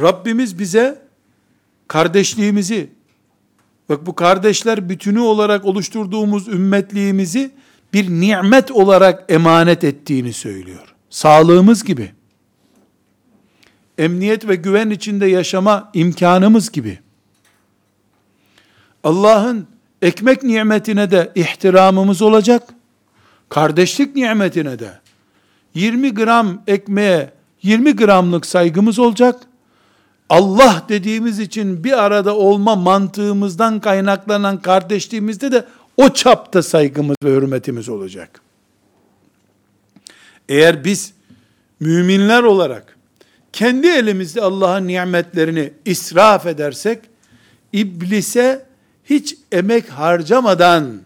Rabbimiz 0.00 0.58
bize 0.58 1.02
kardeşliğimizi, 1.88 2.90
bak 3.88 4.06
bu 4.06 4.14
kardeşler 4.14 4.88
bütünü 4.88 5.20
olarak 5.20 5.64
oluşturduğumuz 5.64 6.48
ümmetliğimizi 6.48 7.50
bir 7.92 8.10
nimet 8.10 8.70
olarak 8.70 9.24
emanet 9.28 9.84
ettiğini 9.84 10.32
söylüyor. 10.32 10.94
Sağlığımız 11.10 11.84
gibi. 11.84 12.12
Emniyet 13.98 14.48
ve 14.48 14.56
güven 14.56 14.90
içinde 14.90 15.26
yaşama 15.26 15.90
imkanımız 15.94 16.72
gibi, 16.72 16.98
Allah'ın 19.04 19.66
ekmek 20.02 20.42
nimetine 20.42 21.10
de 21.10 21.32
ihtiramımız 21.34 22.22
olacak, 22.22 22.62
kardeşlik 23.48 24.16
nimetine 24.16 24.78
de. 24.78 25.00
20 25.74 26.14
gram 26.14 26.62
ekmeğe 26.66 27.32
20 27.62 27.96
gramlık 27.96 28.46
saygımız 28.46 28.98
olacak, 28.98 29.40
Allah 30.28 30.84
dediğimiz 30.88 31.38
için 31.38 31.84
bir 31.84 32.04
arada 32.04 32.36
olma 32.36 32.76
mantığımızdan 32.76 33.80
kaynaklanan 33.80 34.62
kardeşliğimizde 34.62 35.52
de 35.52 35.64
o 35.96 36.08
çapta 36.08 36.62
saygımız 36.62 37.16
ve 37.24 37.30
hürmetimiz 37.30 37.88
olacak. 37.88 38.40
Eğer 40.48 40.84
biz 40.84 41.12
müminler 41.80 42.42
olarak 42.42 42.96
kendi 43.52 43.86
elimizde 43.86 44.40
Allah'ın 44.42 44.88
nimetlerini 44.88 45.72
israf 45.84 46.46
edersek, 46.46 46.98
iblise 47.72 48.66
hiç 49.04 49.36
emek 49.52 49.88
harcamadan, 49.88 51.00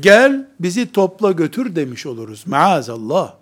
gel 0.00 0.46
bizi 0.60 0.92
topla 0.92 1.32
götür 1.32 1.76
demiş 1.76 2.06
oluruz. 2.06 2.46
Maazallah. 2.46 3.34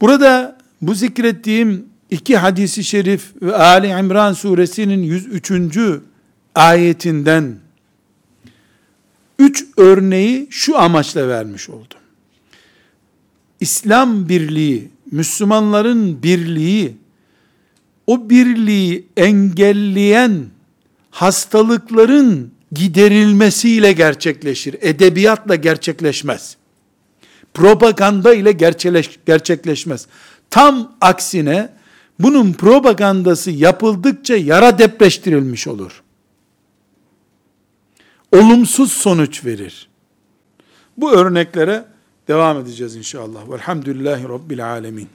Burada 0.00 0.58
bu 0.82 0.94
zikrettiğim 0.94 1.89
iki 2.10 2.36
hadisi 2.36 2.84
şerif 2.84 3.42
ve 3.42 3.56
Ali 3.56 3.86
İmran 3.86 4.32
suresinin 4.32 5.02
103. 5.02 5.52
ayetinden 6.54 7.58
üç 9.38 9.64
örneği 9.76 10.46
şu 10.50 10.78
amaçla 10.78 11.28
vermiş 11.28 11.70
oldum. 11.70 11.98
İslam 13.60 14.28
birliği 14.28 14.90
Müslümanların 15.10 16.22
birliği, 16.22 16.96
o 18.06 18.30
birliği 18.30 19.06
engelleyen 19.16 20.46
hastalıkların 21.10 22.52
giderilmesiyle 22.72 23.92
gerçekleşir. 23.92 24.76
Edebiyatla 24.80 25.54
gerçekleşmez. 25.54 26.56
Propaganda 27.54 28.34
ile 28.34 28.52
gerçekleşmez. 29.26 30.06
Tam 30.50 30.92
aksine 31.00 31.79
bunun 32.22 32.52
propagandası 32.52 33.50
yapıldıkça 33.50 34.36
yara 34.36 34.78
depreştirilmiş 34.78 35.66
olur. 35.68 36.02
Olumsuz 38.32 38.92
sonuç 38.92 39.44
verir. 39.44 39.88
Bu 40.96 41.12
örneklere 41.12 41.84
Devam 42.30 42.58
edeceğiz 42.58 42.96
inşallah. 42.96 43.50
Velhamdülillahi 43.50 44.28
Rabbil 44.28 44.66
Alemin. 44.70 45.08